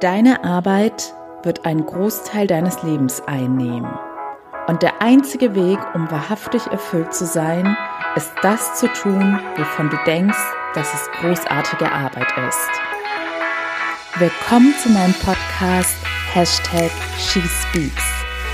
Deine 0.00 0.44
Arbeit 0.44 1.12
wird 1.42 1.66
einen 1.66 1.84
Großteil 1.84 2.46
deines 2.46 2.82
Lebens 2.82 3.20
einnehmen. 3.26 3.98
Und 4.66 4.82
der 4.82 5.02
einzige 5.02 5.54
Weg, 5.54 5.78
um 5.94 6.10
wahrhaftig 6.10 6.66
erfüllt 6.68 7.12
zu 7.12 7.26
sein, 7.26 7.76
ist 8.16 8.32
das 8.40 8.78
zu 8.78 8.88
tun, 8.88 9.38
wovon 9.58 9.90
du 9.90 9.98
denkst, 10.06 10.38
dass 10.72 10.94
es 10.94 11.10
großartige 11.20 11.92
Arbeit 11.92 12.32
ist. 12.48 12.70
Willkommen 14.18 14.74
zu 14.82 14.88
meinem 14.88 15.12
Podcast 15.22 15.98
Hashtag 16.32 16.90
SheSpeaks, 17.18 18.04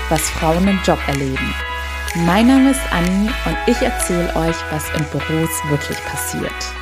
was 0.09 0.29
Frauen 0.31 0.67
im 0.67 0.79
Job 0.83 0.99
erleben. 1.07 1.55
Mein 2.25 2.47
Name 2.47 2.71
ist 2.71 2.91
Anni 2.91 3.29
und 3.45 3.57
ich 3.67 3.81
erzähle 3.81 4.35
euch, 4.35 4.57
was 4.69 4.89
in 4.97 5.05
Büros 5.11 5.49
wirklich 5.69 5.97
passiert. 6.03 6.76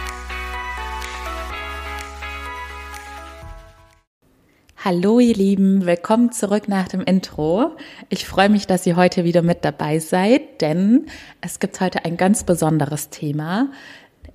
Hallo 4.85 5.19
ihr 5.19 5.33
Lieben, 5.33 5.87
willkommen 5.87 6.31
zurück 6.31 6.67
nach 6.67 6.87
dem 6.87 7.01
Intro. 7.01 7.71
Ich 8.09 8.27
freue 8.27 8.49
mich, 8.49 8.67
dass 8.67 8.85
ihr 8.85 8.95
heute 8.95 9.23
wieder 9.23 9.41
mit 9.41 9.65
dabei 9.65 9.97
seid, 9.97 10.61
denn 10.61 11.07
es 11.41 11.57
gibt 11.59 11.81
heute 11.81 12.05
ein 12.05 12.17
ganz 12.17 12.43
besonderes 12.43 13.09
Thema. 13.09 13.71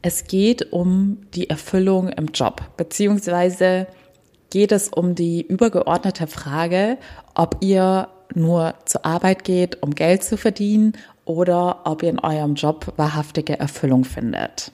Es 0.02 0.24
geht 0.24 0.72
um 0.72 1.18
die 1.34 1.48
Erfüllung 1.48 2.08
im 2.08 2.30
Job, 2.34 2.62
beziehungsweise 2.76 3.86
geht 4.50 4.72
es 4.72 4.88
um 4.88 5.14
die 5.14 5.40
übergeordnete 5.40 6.26
Frage, 6.26 6.98
ob 7.36 7.58
ihr 7.60 8.08
nur 8.34 8.74
zur 8.86 9.06
Arbeit 9.06 9.44
geht, 9.44 9.80
um 9.84 9.94
Geld 9.94 10.24
zu 10.24 10.36
verdienen 10.36 10.94
oder 11.24 11.82
ob 11.84 12.02
ihr 12.02 12.10
in 12.10 12.18
eurem 12.18 12.56
Job 12.56 12.92
wahrhaftige 12.96 13.56
Erfüllung 13.60 14.02
findet. 14.02 14.72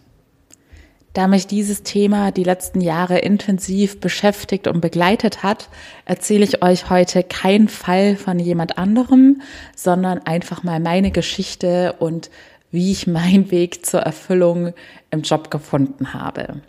Da 1.17 1.29
mich 1.29 1.47
dieses 1.47 1.83
Thema 1.83 2.31
die 2.31 2.45
letzten 2.45 2.83
Jahre 2.83 3.21
intensiv 3.21 4.01
beschäftigt 4.01 4.67
und 4.67 4.83
begleitet 4.83 5.43
hat, 5.43 5.71
erzähle 6.05 6.45
ich 6.45 6.63
euch 6.63 6.91
heute 6.91 7.23
keinen 7.23 7.69
Fall 7.69 8.17
von 8.17 8.39
jemand 8.39 8.77
anderem, 8.77 9.41
sondern 9.75 10.19
einfach 10.27 10.63
mal 10.63 10.79
meine 10.79 11.11
Geschichte 11.11 11.95
und 12.01 12.29
wie 12.71 12.93
ich 12.93 13.07
meinen 13.07 13.51
Weg 13.51 13.87
zur 13.87 14.01
Erfüllung 14.01 14.75
im 15.11 15.23
Job 15.23 15.51
gefunden 15.51 16.13
habe. 16.13 16.61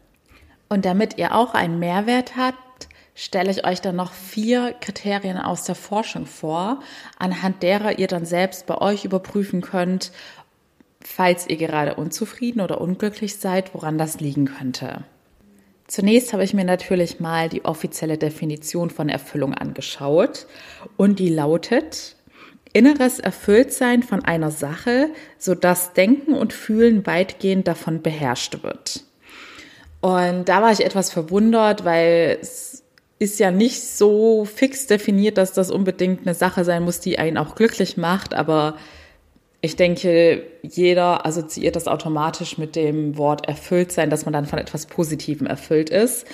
Und 0.69 0.85
damit 0.85 1.17
ihr 1.17 1.35
auch 1.35 1.53
einen 1.53 1.79
Mehrwert 1.79 2.37
habt, 2.37 2.87
stelle 3.15 3.49
ich 3.49 3.65
euch 3.65 3.81
dann 3.81 3.95
noch 3.95 4.13
vier 4.13 4.75
Kriterien 4.79 5.39
aus 5.39 5.63
der 5.63 5.73
Forschung 5.75 6.27
vor, 6.27 6.79
anhand 7.17 7.63
derer 7.63 7.97
ihr 7.97 8.07
dann 8.07 8.25
selbst 8.25 8.67
bei 8.67 8.77
euch 8.77 9.03
überprüfen 9.03 9.61
könnt, 9.61 10.11
falls 11.01 11.47
ihr 11.47 11.57
gerade 11.57 11.95
unzufrieden 11.95 12.61
oder 12.61 12.81
unglücklich 12.81 13.37
seid, 13.37 13.73
woran 13.73 13.97
das 13.97 14.19
liegen 14.19 14.45
könnte. 14.45 15.03
Zunächst 15.87 16.33
habe 16.33 16.43
ich 16.43 16.53
mir 16.53 16.65
natürlich 16.65 17.19
mal 17.19 17.47
die 17.47 17.63
offizielle 17.63 18.17
Definition 18.17 18.89
von 18.89 19.07
Erfüllung 19.07 19.53
angeschaut 19.53 20.45
und 20.97 21.19
die 21.19 21.29
lautet 21.29 22.17
inneres 22.73 23.19
Erfülltsein 23.19 24.03
von 24.03 24.25
einer 24.25 24.51
Sache, 24.51 25.09
sodass 25.37 25.93
Denken 25.93 26.33
und 26.33 26.51
Fühlen 26.51 27.05
weitgehend 27.07 27.67
davon 27.67 28.01
beherrscht 28.01 28.61
wird. 28.63 29.05
Und 30.01 30.49
da 30.49 30.61
war 30.61 30.71
ich 30.71 30.85
etwas 30.85 31.09
verwundert, 31.11 31.85
weil 31.85 32.37
es 32.41 32.83
ist 33.19 33.39
ja 33.39 33.49
nicht 33.49 33.81
so 33.81 34.45
fix 34.45 34.85
definiert, 34.87 35.37
dass 35.37 35.53
das 35.53 35.71
unbedingt 35.71 36.27
eine 36.27 36.35
Sache 36.35 36.63
sein 36.63 36.83
muss, 36.83 36.99
die 36.99 37.17
einen 37.17 37.37
auch 37.37 37.55
glücklich 37.55 37.97
macht, 37.97 38.33
aber 38.33 38.77
ich 39.61 39.75
denke, 39.75 40.43
jeder 40.61 41.25
assoziiert 41.25 41.75
das 41.75 41.87
automatisch 41.87 42.57
mit 42.57 42.75
dem 42.75 43.17
Wort 43.17 43.47
erfüllt 43.47 43.91
sein, 43.91 44.09
dass 44.09 44.25
man 44.25 44.33
dann 44.33 44.45
von 44.45 44.59
etwas 44.59 44.85
Positivem 44.85 45.47
erfüllt 45.47 45.89
ist. 45.89 46.27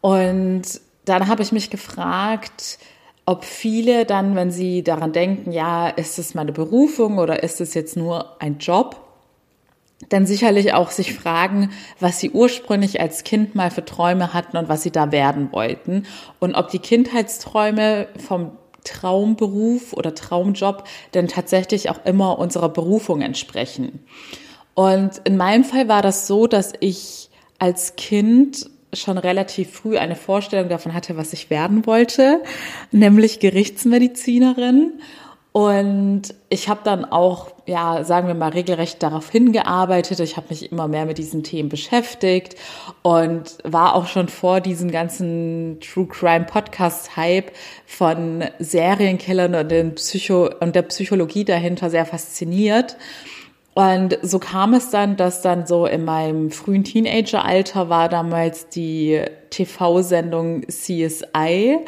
Und 0.00 0.62
dann 1.04 1.28
habe 1.28 1.42
ich 1.42 1.52
mich 1.52 1.70
gefragt, 1.70 2.78
ob 3.24 3.44
viele 3.44 4.04
dann, 4.04 4.36
wenn 4.36 4.50
sie 4.50 4.82
daran 4.82 5.12
denken, 5.12 5.52
ja, 5.52 5.88
ist 5.88 6.18
es 6.18 6.34
meine 6.34 6.52
Berufung 6.52 7.18
oder 7.18 7.42
ist 7.42 7.60
es 7.60 7.74
jetzt 7.74 7.96
nur 7.96 8.40
ein 8.40 8.58
Job, 8.58 9.00
dann 10.08 10.26
sicherlich 10.26 10.74
auch 10.74 10.90
sich 10.90 11.14
fragen, 11.14 11.70
was 12.00 12.20
sie 12.20 12.30
ursprünglich 12.30 13.00
als 13.00 13.24
Kind 13.24 13.54
mal 13.54 13.70
für 13.70 13.84
Träume 13.84 14.34
hatten 14.34 14.56
und 14.56 14.68
was 14.68 14.82
sie 14.82 14.90
da 14.90 15.10
werden 15.10 15.52
wollten 15.52 16.06
und 16.38 16.54
ob 16.54 16.68
die 16.68 16.78
Kindheitsträume 16.78 18.08
vom 18.16 18.52
Traumberuf 18.86 19.92
oder 19.92 20.14
Traumjob 20.14 20.84
denn 21.14 21.28
tatsächlich 21.28 21.90
auch 21.90 22.04
immer 22.04 22.38
unserer 22.38 22.68
Berufung 22.68 23.20
entsprechen. 23.20 24.04
Und 24.74 25.20
in 25.24 25.36
meinem 25.36 25.64
Fall 25.64 25.88
war 25.88 26.02
das 26.02 26.26
so, 26.26 26.46
dass 26.46 26.72
ich 26.80 27.30
als 27.58 27.96
Kind 27.96 28.70
schon 28.92 29.18
relativ 29.18 29.70
früh 29.72 29.98
eine 29.98 30.16
Vorstellung 30.16 30.68
davon 30.68 30.94
hatte, 30.94 31.16
was 31.16 31.32
ich 31.32 31.50
werden 31.50 31.86
wollte, 31.86 32.42
nämlich 32.92 33.40
Gerichtsmedizinerin. 33.40 35.00
Und 35.56 36.34
ich 36.50 36.68
habe 36.68 36.80
dann 36.84 37.06
auch, 37.06 37.50
ja, 37.64 38.04
sagen 38.04 38.28
wir 38.28 38.34
mal, 38.34 38.50
regelrecht 38.50 39.02
darauf 39.02 39.30
hingearbeitet. 39.30 40.20
Ich 40.20 40.36
habe 40.36 40.48
mich 40.50 40.70
immer 40.70 40.86
mehr 40.86 41.06
mit 41.06 41.16
diesen 41.16 41.44
Themen 41.44 41.70
beschäftigt 41.70 42.56
und 43.00 43.56
war 43.64 43.94
auch 43.94 44.06
schon 44.06 44.28
vor 44.28 44.60
diesem 44.60 44.90
ganzen 44.90 45.78
True 45.80 46.08
Crime 46.08 46.44
Podcast 46.44 47.16
Hype 47.16 47.52
von 47.86 48.44
Serienkillern 48.58 49.54
und, 49.54 49.70
den 49.70 49.94
Psycho 49.94 50.50
und 50.60 50.76
der 50.76 50.82
Psychologie 50.82 51.46
dahinter 51.46 51.88
sehr 51.88 52.04
fasziniert. 52.04 52.98
Und 53.72 54.18
so 54.20 54.38
kam 54.38 54.74
es 54.74 54.90
dann, 54.90 55.16
dass 55.16 55.40
dann 55.40 55.66
so 55.66 55.86
in 55.86 56.04
meinem 56.04 56.50
frühen 56.50 56.84
Teenageralter 56.84 57.88
war 57.88 58.10
damals 58.10 58.68
die 58.68 59.22
TV-Sendung 59.48 60.68
CSI 60.68 61.78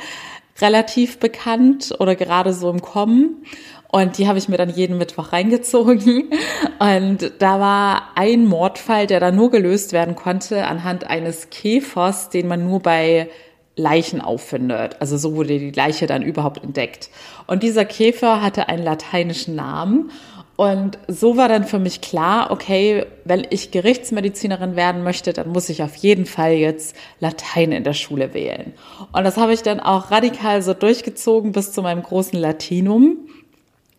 relativ 0.60 1.18
bekannt 1.18 1.94
oder 1.98 2.16
gerade 2.16 2.52
so 2.52 2.70
im 2.70 2.82
Kommen. 2.82 3.44
Und 3.90 4.18
die 4.18 4.28
habe 4.28 4.38
ich 4.38 4.48
mir 4.48 4.58
dann 4.58 4.68
jeden 4.68 4.98
Mittwoch 4.98 5.32
reingezogen. 5.32 6.30
Und 6.78 7.32
da 7.38 7.58
war 7.58 8.10
ein 8.16 8.44
Mordfall, 8.44 9.06
der 9.06 9.18
dann 9.18 9.36
nur 9.36 9.50
gelöst 9.50 9.92
werden 9.92 10.14
konnte 10.14 10.66
anhand 10.66 11.08
eines 11.08 11.48
Käfers, 11.50 12.28
den 12.28 12.48
man 12.48 12.66
nur 12.66 12.80
bei 12.80 13.30
Leichen 13.76 14.20
auffindet. 14.20 14.96
Also 15.00 15.16
so 15.16 15.34
wurde 15.34 15.58
die 15.58 15.70
Leiche 15.70 16.06
dann 16.06 16.22
überhaupt 16.22 16.62
entdeckt. 16.62 17.08
Und 17.46 17.62
dieser 17.62 17.84
Käfer 17.86 18.42
hatte 18.42 18.68
einen 18.68 18.82
lateinischen 18.82 19.54
Namen. 19.54 20.10
Und 20.58 20.98
so 21.06 21.36
war 21.36 21.48
dann 21.48 21.62
für 21.62 21.78
mich 21.78 22.00
klar, 22.00 22.50
okay, 22.50 23.06
wenn 23.24 23.46
ich 23.48 23.70
Gerichtsmedizinerin 23.70 24.74
werden 24.74 25.04
möchte, 25.04 25.32
dann 25.32 25.50
muss 25.50 25.68
ich 25.68 25.84
auf 25.84 25.94
jeden 25.94 26.26
Fall 26.26 26.54
jetzt 26.54 26.96
Latein 27.20 27.70
in 27.70 27.84
der 27.84 27.92
Schule 27.92 28.34
wählen. 28.34 28.74
Und 29.12 29.22
das 29.22 29.36
habe 29.36 29.52
ich 29.52 29.62
dann 29.62 29.78
auch 29.78 30.10
radikal 30.10 30.60
so 30.62 30.74
durchgezogen 30.74 31.52
bis 31.52 31.70
zu 31.70 31.80
meinem 31.80 32.02
großen 32.02 32.36
Latinum. 32.36 33.18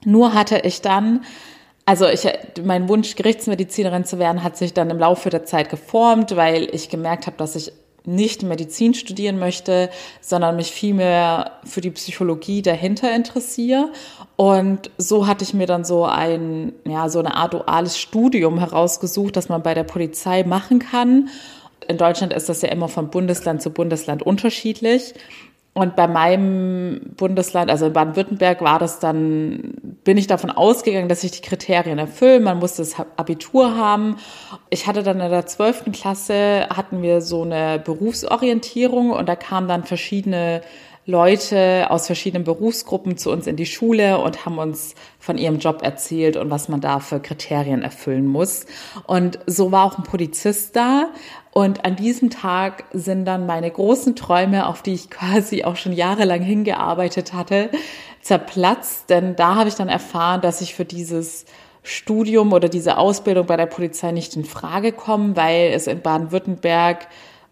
Nur 0.04 0.34
hatte 0.34 0.60
ich 0.66 0.82
dann 0.82 1.22
also 1.86 2.08
ich, 2.08 2.28
mein 2.62 2.90
Wunsch, 2.90 3.16
Gerichtsmedizinerin 3.16 4.04
zu 4.04 4.20
werden, 4.20 4.44
hat 4.44 4.58
sich 4.58 4.74
dann 4.74 4.90
im 4.90 5.00
Laufe 5.00 5.30
der 5.30 5.46
Zeit 5.46 5.70
geformt, 5.70 6.36
weil 6.36 6.68
ich 6.76 6.90
gemerkt 6.90 7.26
habe, 7.26 7.38
dass 7.38 7.56
ich 7.56 7.72
nicht 8.10 8.44
Medizin 8.44 8.94
studieren 8.94 9.40
möchte, 9.40 9.90
sondern 10.22 10.56
mich 10.56 10.72
vielmehr 10.72 11.52
für 11.64 11.82
die 11.82 11.92
Psychologie 11.92 12.62
dahinter 12.62 13.14
interessiere. 13.16 13.92
Und 14.36 14.92
so 14.98 15.28
hatte 15.28 15.44
ich 15.44 15.54
mir 15.54 15.68
dann 15.68 15.86
so 15.86 16.06
ein, 16.06 16.74
ja, 16.86 17.10
so 17.10 17.20
eine 17.20 17.36
Art 17.36 17.54
duales 17.54 17.98
Studium 17.98 18.60
herausgesucht, 18.60 19.36
das 19.36 19.50
man 19.50 19.64
bei 19.64 19.74
der 19.74 19.84
Polizei 19.84 20.44
machen 20.44 20.80
kann. 20.80 21.30
In 21.88 21.98
Deutschland 21.98 22.34
ist 22.34 22.50
das 22.50 22.62
ja 22.62 22.70
immer 22.70 22.88
von 22.88 23.10
Bundesland 23.10 23.62
zu 23.62 23.70
Bundesland 23.70 24.24
unterschiedlich. 24.24 25.14
Und 25.80 25.96
bei 25.96 26.08
meinem 26.08 27.14
Bundesland, 27.16 27.72
also 27.72 27.86
in 27.86 27.94
Baden-Württemberg, 27.94 28.62
war 28.62 28.80
das 28.80 29.00
dann, 29.00 29.76
bin 30.04 30.18
ich 30.18 30.28
davon 30.28 30.52
ausgegangen, 30.52 31.08
dass 31.08 31.24
ich 31.24 31.32
die 31.32 31.42
Kriterien 31.42 31.98
erfülle. 31.98 32.42
Man 32.42 32.60
musste 32.60 32.82
das 32.82 32.96
Abitur 33.16 33.78
haben. 33.78 34.18
Ich 34.70 34.88
hatte 34.88 35.04
dann 35.04 35.22
in 35.22 35.30
der 35.32 35.46
zwölften 35.46 35.94
Klasse, 35.94 36.68
hatten 36.70 37.02
wir 37.02 37.22
so 37.22 37.44
eine 37.44 37.80
Berufsorientierung 37.80 39.12
und 39.12 39.30
da 39.30 39.38
kamen 39.38 39.70
dann 39.70 39.86
verschiedene 39.86 40.64
Leute 41.10 41.88
aus 41.90 42.06
verschiedenen 42.06 42.44
Berufsgruppen 42.44 43.18
zu 43.18 43.32
uns 43.32 43.48
in 43.48 43.56
die 43.56 43.66
Schule 43.66 44.20
und 44.20 44.46
haben 44.46 44.60
uns 44.60 44.94
von 45.18 45.40
ihrem 45.40 45.58
Job 45.58 45.82
erzählt 45.82 46.38
und 46.38 46.52
was 46.52 46.70
man 46.70 46.82
da 46.82 47.00
für 47.00 47.20
Kriterien 47.20 47.82
erfüllen 47.82 48.28
muss. 48.28 48.68
Und 49.08 49.40
so 49.48 49.72
war 49.72 49.86
auch 49.86 49.98
ein 49.98 50.04
Polizist 50.04 50.76
da. 50.76 51.10
Und 51.52 51.84
an 51.84 51.96
diesem 51.96 52.30
Tag 52.30 52.84
sind 52.94 53.26
dann 53.26 53.48
meine 53.48 53.72
großen 53.72 54.16
Träume, 54.16 54.68
auf 54.68 54.84
die 54.84 54.94
ich 54.94 55.10
quasi 55.10 55.64
auch 55.64 55.78
schon 55.78 55.94
jahrelang 55.94 56.42
hingearbeitet 56.42 57.34
hatte, 57.34 57.72
zerplatzt. 58.22 59.10
Denn 59.10 59.36
da 59.36 59.56
habe 59.56 59.70
ich 59.70 59.76
dann 59.76 59.90
erfahren, 59.90 60.42
dass 60.42 60.62
ich 60.62 60.76
für 60.76 60.86
dieses 60.86 61.46
Studium 61.82 62.54
oder 62.54 62.70
diese 62.70 62.98
Ausbildung 62.98 63.48
bei 63.48 63.58
der 63.58 63.66
Polizei 63.66 64.12
nicht 64.12 64.36
in 64.36 64.46
Frage 64.46 64.92
komme, 64.92 65.36
weil 65.36 65.72
es 65.74 65.88
in 65.88 66.02
Baden-Württemberg 66.02 67.08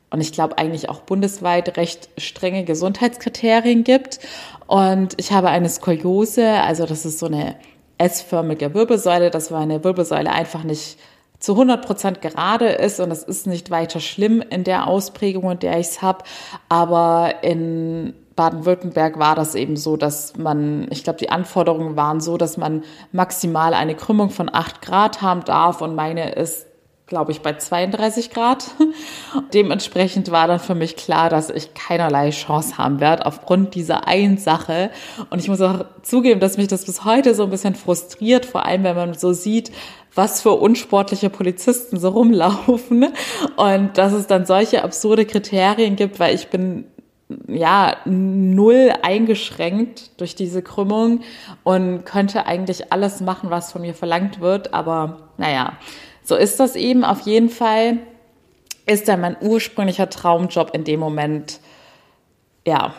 und 0.09 0.21
ich 0.21 0.31
glaube 0.31 0.57
eigentlich 0.57 0.89
auch 0.89 1.01
bundesweit 1.01 1.77
recht 1.77 2.09
strenge 2.18 2.63
Gesundheitskriterien 2.63 3.83
gibt. 3.83 4.19
Und 4.68 5.15
ich 5.18 5.31
habe 5.31 5.50
eine 5.50 5.69
Skoliose, 5.69 6.48
also 6.62 6.86
das 6.86 7.06
ist 7.06 7.19
so 7.19 7.25
eine 7.25 7.56
S-förmige 7.98 8.74
Wirbelsäule, 8.74 9.31
dass 9.31 9.50
meine 9.50 9.83
Wirbelsäule 9.83 10.31
einfach 10.31 10.63
nicht 10.63 10.98
zu 11.39 11.54
100 11.54 11.86
Prozent 11.86 12.21
gerade 12.21 12.68
ist. 12.68 13.00
Und 13.00 13.12
es 13.12 13.24
ist 13.24 13.48
nicht 13.48 13.69
weiter 13.69 14.00
schlimm 14.00 14.42
in 14.42 14.63
der 14.63 14.88
Ausprägung, 14.88 15.51
in 15.51 15.59
der 15.59 15.80
ich 15.80 15.88
es 15.88 16.01
habe, 16.01 16.24
aber 16.69 17.36
in 17.44 18.13
Baden-Württemberg 18.38 19.18
war 19.18 19.36
das 19.36 19.56
eben 19.56 19.75
so, 19.75 19.98
dass 19.98 20.38
man, 20.38 20.88
ich 20.92 21.04
glaube, 21.04 21.18
die 21.19 21.31
Anforderungen 21.31 21.95
waren 21.98 22.21
so, 22.21 22.38
dass 22.38 22.56
man 22.56 22.83
maximal 23.12 23.74
eine 23.74 23.95
Krümmung 23.95 24.30
von 24.30 24.54
acht 24.54 24.83
Grad 24.83 25.24
haben 25.24 25.44
darf. 25.44 25.81
Und 25.81 25.95
meine 25.95 26.33
ist, 26.33 26.67
glaube 27.07 27.31
ich, 27.31 27.42
bei 27.42 27.54
32 27.54 28.31
Grad. 28.31 28.65
Dementsprechend 29.54 30.30
war 30.30 30.48
dann 30.48 30.59
für 30.59 30.75
mich 30.75 30.98
klar, 30.98 31.30
dass 31.30 31.50
ich 31.50 31.74
keinerlei 31.74 32.31
Chance 32.31 32.77
haben 32.77 33.00
werde 33.00 33.25
aufgrund 33.25 33.75
dieser 33.75 34.07
einen 34.07 34.38
Sache. 34.38 34.92
Und 35.30 35.39
ich 35.39 35.48
muss 35.48 35.62
auch 35.62 35.86
zugeben, 36.04 36.42
dass 36.42 36.57
mich 36.57 36.68
das 36.68 36.86
bis 36.86 37.06
heute 37.06 37.33
so 37.33 37.44
ein 37.44 37.50
bisschen 37.50 37.75
frustriert, 37.75 38.45
vor 38.45 38.65
allem 38.65 38.83
wenn 38.83 38.95
man 38.95 39.13
so 39.13 39.31
sieht, 39.31 39.71
was 40.13 40.42
für 40.42 40.51
unsportliche 40.51 41.30
Polizisten 41.30 41.98
so 41.98 42.09
rumlaufen 42.09 43.13
und 43.56 43.98
dass 43.98 44.12
es 44.12 44.27
dann 44.27 44.45
solche 44.45 44.83
absurde 44.83 45.25
Kriterien 45.25 45.95
gibt, 45.95 46.19
weil 46.19 46.36
ich 46.36 46.50
bin 46.50 46.86
ja, 47.48 47.98
null 48.06 48.94
eingeschränkt 49.01 50.19
durch 50.19 50.36
diese 50.36 50.62
Krümmung 50.62 51.21
und 51.63 52.06
könnte 52.06 52.45
eigentlich 52.45 52.92
alles 52.92 53.19
machen, 53.21 53.50
was 53.50 53.71
von 53.71 53.81
mir 53.81 53.94
verlangt 53.94 54.39
wird. 54.39 54.74
Aber 54.74 55.30
naja, 55.38 55.74
so 56.27 56.35
ist 56.35 56.59
das 56.59 56.75
eben. 56.75 57.06
Auf 57.06 57.21
jeden 57.21 57.50
Fall 57.50 58.00
ist 58.85 59.07
dann 59.07 59.21
mein 59.21 59.38
ursprünglicher 59.39 60.09
Traumjob 60.09 60.71
in 60.74 60.83
dem 60.83 61.00
Moment, 61.00 61.62
ja, 62.65 62.94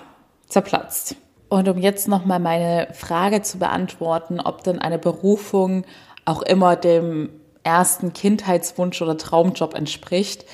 zerplatzt. 0.49 1.17
Und 1.51 1.69
um 1.69 1.77
jetzt 1.77 2.09
nochmal 2.09 2.41
meine 2.41 2.89
Frage 2.95 3.43
zu 3.43 3.59
beantworten, 3.59 4.41
ob 4.41 4.65
denn 4.65 4.79
eine 4.79 4.99
Berufung 4.99 5.85
auch 6.25 6.41
immer 6.41 6.75
dem 6.75 7.29
ersten 7.65 8.15
Kindheitswunsch 8.15 9.03
oder 9.03 9.19
Traumjob 9.19 9.75
entspricht. 9.75 10.47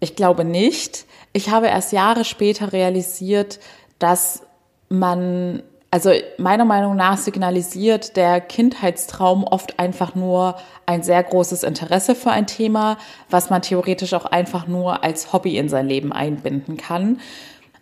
Ich 0.00 0.16
glaube 0.16 0.46
nicht. 0.46 1.04
Ich 1.34 1.50
habe 1.50 1.66
erst 1.66 1.92
Jahre 1.92 2.24
später 2.24 2.72
realisiert, 2.72 3.60
dass 3.98 4.42
man, 4.88 5.62
also 5.90 6.12
meiner 6.36 6.66
Meinung 6.66 6.96
nach 6.96 7.16
signalisiert 7.16 8.16
der 8.16 8.40
Kindheitstraum 8.40 9.44
oft 9.44 9.78
einfach 9.78 10.14
nur 10.14 10.56
ein 10.84 11.02
sehr 11.02 11.22
großes 11.22 11.62
Interesse 11.62 12.14
für 12.14 12.30
ein 12.30 12.46
Thema, 12.46 12.98
was 13.30 13.48
man 13.48 13.62
theoretisch 13.62 14.12
auch 14.12 14.26
einfach 14.26 14.66
nur 14.66 15.02
als 15.02 15.32
Hobby 15.32 15.56
in 15.56 15.68
sein 15.68 15.88
Leben 15.88 16.12
einbinden 16.12 16.76
kann. 16.76 17.20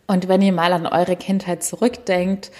Und 0.06 0.28
wenn 0.28 0.40
ihr 0.40 0.52
mal 0.52 0.72
an 0.72 0.86
eure 0.86 1.16
Kindheit 1.16 1.64
zurückdenkt, 1.64 2.52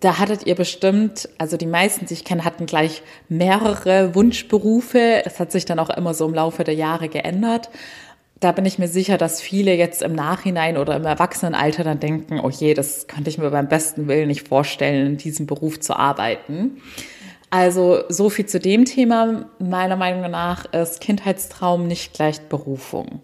da 0.00 0.18
hattet 0.18 0.46
ihr 0.46 0.54
bestimmt, 0.54 1.28
also 1.38 1.56
die 1.56 1.66
meisten, 1.66 2.06
die 2.06 2.14
ich 2.14 2.24
kenne, 2.24 2.44
hatten 2.44 2.66
gleich 2.66 3.02
mehrere 3.28 4.14
Wunschberufe. 4.14 5.22
Das 5.24 5.40
hat 5.40 5.50
sich 5.50 5.64
dann 5.64 5.78
auch 5.80 5.90
immer 5.90 6.14
so 6.14 6.26
im 6.26 6.34
Laufe 6.34 6.62
der 6.62 6.74
Jahre 6.74 7.08
geändert 7.08 7.70
da 8.40 8.52
bin 8.52 8.64
ich 8.64 8.78
mir 8.78 8.88
sicher, 8.88 9.18
dass 9.18 9.40
viele 9.40 9.74
jetzt 9.74 10.02
im 10.02 10.14
Nachhinein 10.14 10.76
oder 10.76 10.96
im 10.96 11.04
Erwachsenenalter 11.04 11.82
dann 11.82 11.98
denken, 11.98 12.40
oh 12.40 12.50
je, 12.50 12.74
das 12.74 13.08
könnte 13.08 13.30
ich 13.30 13.38
mir 13.38 13.50
beim 13.50 13.68
besten 13.68 14.06
Willen 14.06 14.28
nicht 14.28 14.46
vorstellen, 14.48 15.06
in 15.06 15.16
diesem 15.16 15.46
Beruf 15.46 15.80
zu 15.80 15.96
arbeiten. 15.96 16.80
Also 17.50 18.04
so 18.08 18.30
viel 18.30 18.46
zu 18.46 18.60
dem 18.60 18.84
Thema. 18.84 19.46
Meiner 19.58 19.96
Meinung 19.96 20.30
nach 20.30 20.66
ist 20.72 21.00
Kindheitstraum 21.00 21.86
nicht 21.86 22.12
gleich 22.12 22.40
Berufung 22.42 23.22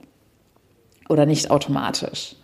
oder 1.08 1.26
nicht 1.26 1.50
automatisch. 1.50 2.34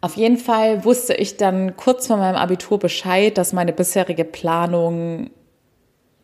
Auf 0.00 0.16
jeden 0.16 0.36
Fall 0.36 0.84
wusste 0.84 1.14
ich 1.14 1.36
dann 1.36 1.76
kurz 1.76 2.06
vor 2.06 2.18
meinem 2.18 2.36
Abitur 2.36 2.78
Bescheid, 2.78 3.36
dass 3.36 3.52
meine 3.52 3.72
bisherige 3.72 4.24
Planung 4.24 5.30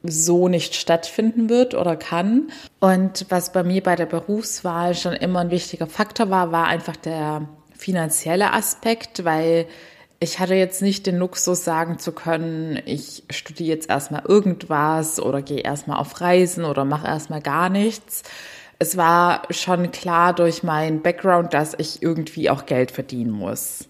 so 0.04 0.48
nicht 0.48 0.74
stattfinden 0.74 1.48
wird 1.48 1.74
oder 1.74 1.96
kann. 1.96 2.50
Und 2.80 3.26
was 3.30 3.52
bei 3.52 3.62
mir 3.62 3.82
bei 3.82 3.96
der 3.96 4.06
Berufswahl 4.06 4.94
schon 4.94 5.14
immer 5.14 5.40
ein 5.40 5.50
wichtiger 5.50 5.86
Faktor 5.86 6.30
war, 6.30 6.52
war 6.52 6.66
einfach 6.66 6.96
der 6.96 7.48
finanzielle 7.76 8.52
Aspekt, 8.52 9.24
weil 9.24 9.66
ich 10.20 10.38
hatte 10.38 10.54
jetzt 10.54 10.80
nicht 10.80 11.06
den 11.06 11.18
Luxus 11.18 11.64
sagen 11.64 11.98
zu 11.98 12.12
können, 12.12 12.80
ich 12.86 13.24
studiere 13.30 13.76
jetzt 13.76 13.90
erstmal 13.90 14.22
irgendwas 14.26 15.20
oder 15.20 15.42
gehe 15.42 15.60
erstmal 15.60 15.98
auf 15.98 16.20
Reisen 16.20 16.64
oder 16.64 16.84
mache 16.84 17.06
erstmal 17.06 17.42
gar 17.42 17.68
nichts. 17.68 18.22
Es 18.78 18.96
war 18.96 19.42
schon 19.50 19.90
klar 19.90 20.34
durch 20.34 20.62
meinen 20.62 21.02
Background, 21.02 21.54
dass 21.54 21.74
ich 21.78 22.02
irgendwie 22.02 22.50
auch 22.50 22.66
Geld 22.66 22.90
verdienen 22.90 23.32
muss 23.32 23.88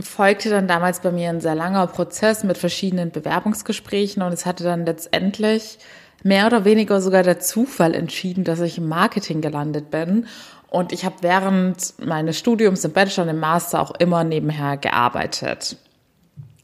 folgte 0.00 0.50
dann 0.50 0.68
damals 0.68 1.00
bei 1.00 1.12
mir 1.12 1.30
ein 1.30 1.40
sehr 1.40 1.54
langer 1.54 1.86
Prozess 1.86 2.44
mit 2.44 2.58
verschiedenen 2.58 3.10
Bewerbungsgesprächen 3.10 4.22
und 4.22 4.32
es 4.32 4.46
hatte 4.46 4.64
dann 4.64 4.86
letztendlich 4.86 5.78
mehr 6.22 6.46
oder 6.46 6.64
weniger 6.64 7.00
sogar 7.00 7.22
der 7.22 7.38
Zufall 7.38 7.94
entschieden, 7.94 8.44
dass 8.44 8.60
ich 8.60 8.78
im 8.78 8.88
Marketing 8.88 9.40
gelandet 9.40 9.90
bin. 9.90 10.26
Und 10.68 10.92
ich 10.92 11.04
habe 11.04 11.16
während 11.20 11.94
meines 12.04 12.38
Studiums 12.38 12.84
im 12.84 12.92
Bachelor 12.92 13.24
und 13.24 13.30
im 13.30 13.38
Master 13.38 13.80
auch 13.80 13.92
immer 13.92 14.24
nebenher 14.24 14.76
gearbeitet. 14.76 15.76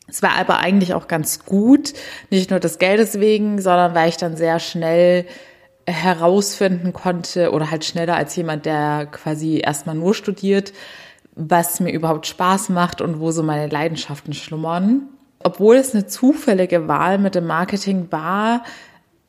Es 0.08 0.22
war 0.22 0.32
aber 0.36 0.58
eigentlich 0.58 0.94
auch 0.94 1.06
ganz 1.06 1.44
gut, 1.44 1.92
nicht 2.30 2.50
nur 2.50 2.58
des 2.58 2.78
Geldes 2.78 3.20
wegen, 3.20 3.60
sondern 3.60 3.94
weil 3.94 4.08
ich 4.08 4.16
dann 4.16 4.36
sehr 4.36 4.58
schnell 4.58 5.26
herausfinden 5.86 6.92
konnte 6.92 7.52
oder 7.52 7.70
halt 7.70 7.84
schneller 7.84 8.16
als 8.16 8.34
jemand, 8.34 8.66
der 8.66 9.06
quasi 9.06 9.60
erstmal 9.64 9.94
nur 9.94 10.14
studiert, 10.14 10.72
was 11.34 11.80
mir 11.80 11.92
überhaupt 11.92 12.26
Spaß 12.26 12.68
macht 12.70 13.00
und 13.00 13.20
wo 13.20 13.30
so 13.30 13.42
meine 13.42 13.68
Leidenschaften 13.68 14.32
schlummern. 14.32 15.02
Obwohl 15.42 15.76
es 15.76 15.94
eine 15.94 16.06
zufällige 16.06 16.88
Wahl 16.88 17.18
mit 17.18 17.34
dem 17.34 17.46
Marketing 17.46 18.08
war, 18.10 18.64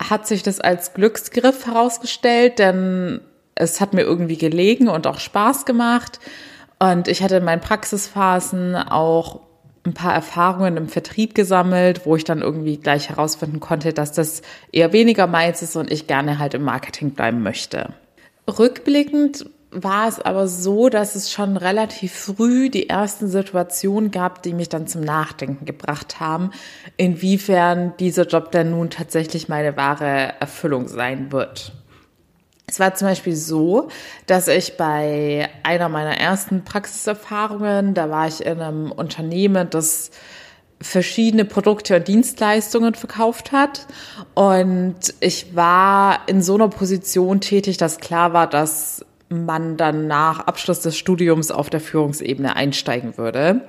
hat 0.02 0.28
sich 0.28 0.44
das 0.44 0.60
als 0.60 0.94
Glücksgriff 0.94 1.66
herausgestellt, 1.66 2.60
denn 2.60 3.22
es 3.56 3.80
hat 3.80 3.94
mir 3.94 4.02
irgendwie 4.02 4.38
gelegen 4.38 4.88
und 4.88 5.08
auch 5.08 5.20
Spaß 5.20 5.66
gemacht. 5.66 6.20
Und 6.80 7.08
ich 7.08 7.22
hatte 7.22 7.38
in 7.38 7.44
meinen 7.44 7.62
Praxisphasen 7.62 8.76
auch 8.76 9.42
ein 9.86 9.94
paar 9.94 10.14
Erfahrungen 10.14 10.78
im 10.78 10.90
Vertrieb 10.90 11.34
gesammelt, 11.34 12.06
wo 12.06 12.16
ich 12.16 12.24
dann 12.24 12.42
irgendwie 12.42 12.78
gleich 12.78 13.10
herausfinden 13.10 13.60
konnte, 13.60 13.94
dass 13.94 14.12
das 14.12 14.42
eher 14.72 14.94
weniger 14.94 15.28
meins 15.28 15.62
ist 15.62 15.76
und 15.76 15.92
ich 15.92 16.08
gerne 16.08 16.40
halt 16.40 16.54
im 16.54 16.64
Marketing 16.64 17.12
bleiben 17.12 17.42
möchte. 17.42 17.94
Rückblickend 18.48 19.46
war 19.72 20.08
es 20.08 20.20
aber 20.20 20.48
so, 20.48 20.90
dass 20.90 21.16
es 21.16 21.32
schon 21.32 21.56
relativ 21.56 22.14
früh 22.14 22.70
die 22.70 22.90
ersten 22.90 23.28
Situationen 23.28 24.12
gab, 24.12 24.44
die 24.44 24.54
mich 24.54 24.70
dann 24.70 24.88
zum 24.88 25.02
Nachdenken 25.02 25.66
gebracht 25.66 26.20
haben, 26.20 26.52
inwiefern 26.98 27.94
dieser 28.00 28.28
Job 28.28 28.52
denn 28.52 28.72
nun 28.72 28.90
tatsächlich 28.90 29.48
meine 29.48 29.78
wahre 29.78 30.34
Erfüllung 30.40 30.88
sein 30.90 31.32
wird. 31.32 31.72
Es 32.68 32.80
war 32.80 32.96
zum 32.96 33.08
Beispiel 33.08 33.36
so, 33.36 33.90
dass 34.28 34.48
ich 34.48 34.78
bei 34.78 35.50
einer 35.64 35.90
meiner 35.90 36.18
ersten 36.18 36.64
Praxiserfahrungen, 36.64 37.94
da 37.94 38.10
war 38.10 38.28
ich 38.28 38.46
in 38.46 38.62
einem 38.62 38.92
Unternehmen, 38.92 39.70
das 39.70 40.12
verschiedene 40.82 41.46
Produkte 41.46 41.98
und 41.98 42.08
Dienstleistungen 42.08 42.96
verkauft 42.96 43.52
hat. 43.52 43.88
Und 44.34 45.14
ich 45.20 45.56
war 45.56 46.22
in 46.28 46.42
so 46.42 46.56
einer 46.56 46.70
Position 46.70 47.40
tätig, 47.42 47.78
dass 47.78 48.00
klar 48.00 48.34
war, 48.34 48.48
dass 48.48 49.06
man 49.32 49.78
dann 49.78 50.08
nach 50.08 50.40
Abschluss 50.42 50.82
des 50.82 50.98
Studiums 50.98 51.52
auf 51.52 51.70
der 51.70 51.80
Führungsebene 51.80 52.56
einsteigen 52.56 53.18
würde. 53.18 53.62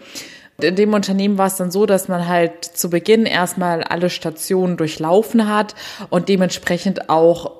In 0.60 0.76
dem 0.76 0.92
Unternehmen 0.92 1.38
war 1.38 1.46
es 1.46 1.56
dann 1.56 1.70
so, 1.70 1.86
dass 1.86 2.08
man 2.08 2.28
halt 2.28 2.64
zu 2.64 2.90
Beginn 2.90 3.26
erstmal 3.26 3.82
alle 3.82 4.10
Stationen 4.10 4.76
durchlaufen 4.76 5.48
hat 5.48 5.74
und 6.10 6.28
dementsprechend 6.28 7.08
auch 7.08 7.52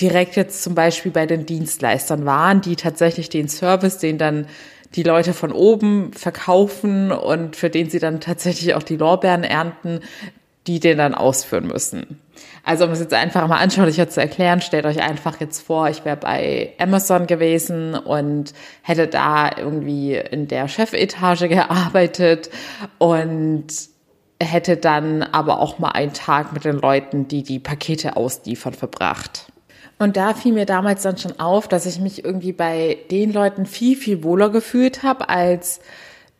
direkt 0.00 0.36
jetzt 0.36 0.62
zum 0.62 0.74
Beispiel 0.74 1.12
bei 1.12 1.26
den 1.26 1.46
Dienstleistern 1.46 2.24
waren, 2.24 2.60
die 2.60 2.76
tatsächlich 2.76 3.28
den 3.28 3.48
Service, 3.48 3.98
den 3.98 4.18
dann 4.18 4.46
die 4.94 5.02
Leute 5.02 5.32
von 5.32 5.52
oben 5.52 6.12
verkaufen 6.12 7.12
und 7.12 7.56
für 7.56 7.70
den 7.70 7.88
sie 7.88 7.98
dann 7.98 8.20
tatsächlich 8.20 8.74
auch 8.74 8.82
die 8.82 8.96
Lorbeeren 8.96 9.44
ernten, 9.44 10.00
die 10.66 10.80
den 10.80 10.98
dann 10.98 11.14
ausführen 11.14 11.66
müssen. 11.66 12.20
Also 12.64 12.84
um 12.84 12.92
es 12.92 13.00
jetzt 13.00 13.14
einfach 13.14 13.46
mal 13.48 13.58
anschaulicher 13.58 14.08
zu 14.08 14.20
erklären, 14.20 14.60
stellt 14.60 14.86
euch 14.86 15.02
einfach 15.02 15.40
jetzt 15.40 15.60
vor, 15.60 15.88
ich 15.88 16.04
wäre 16.04 16.16
bei 16.16 16.72
Amazon 16.78 17.26
gewesen 17.26 17.94
und 17.94 18.52
hätte 18.82 19.08
da 19.08 19.50
irgendwie 19.56 20.14
in 20.14 20.46
der 20.46 20.68
Chefetage 20.68 21.48
gearbeitet 21.48 22.50
und 22.98 23.66
hätte 24.40 24.76
dann 24.76 25.22
aber 25.22 25.60
auch 25.60 25.78
mal 25.78 25.90
einen 25.90 26.12
Tag 26.12 26.52
mit 26.52 26.64
den 26.64 26.78
Leuten, 26.78 27.28
die 27.28 27.42
die 27.42 27.58
Pakete 27.58 28.16
ausliefern, 28.16 28.74
verbracht. 28.74 29.46
Und 29.98 30.16
da 30.16 30.34
fiel 30.34 30.52
mir 30.52 30.66
damals 30.66 31.02
dann 31.02 31.16
schon 31.16 31.38
auf, 31.38 31.68
dass 31.68 31.86
ich 31.86 32.00
mich 32.00 32.24
irgendwie 32.24 32.52
bei 32.52 32.98
den 33.10 33.32
Leuten 33.32 33.66
viel, 33.66 33.96
viel 33.96 34.24
wohler 34.24 34.50
gefühlt 34.50 35.02
habe 35.04 35.28
als 35.28 35.80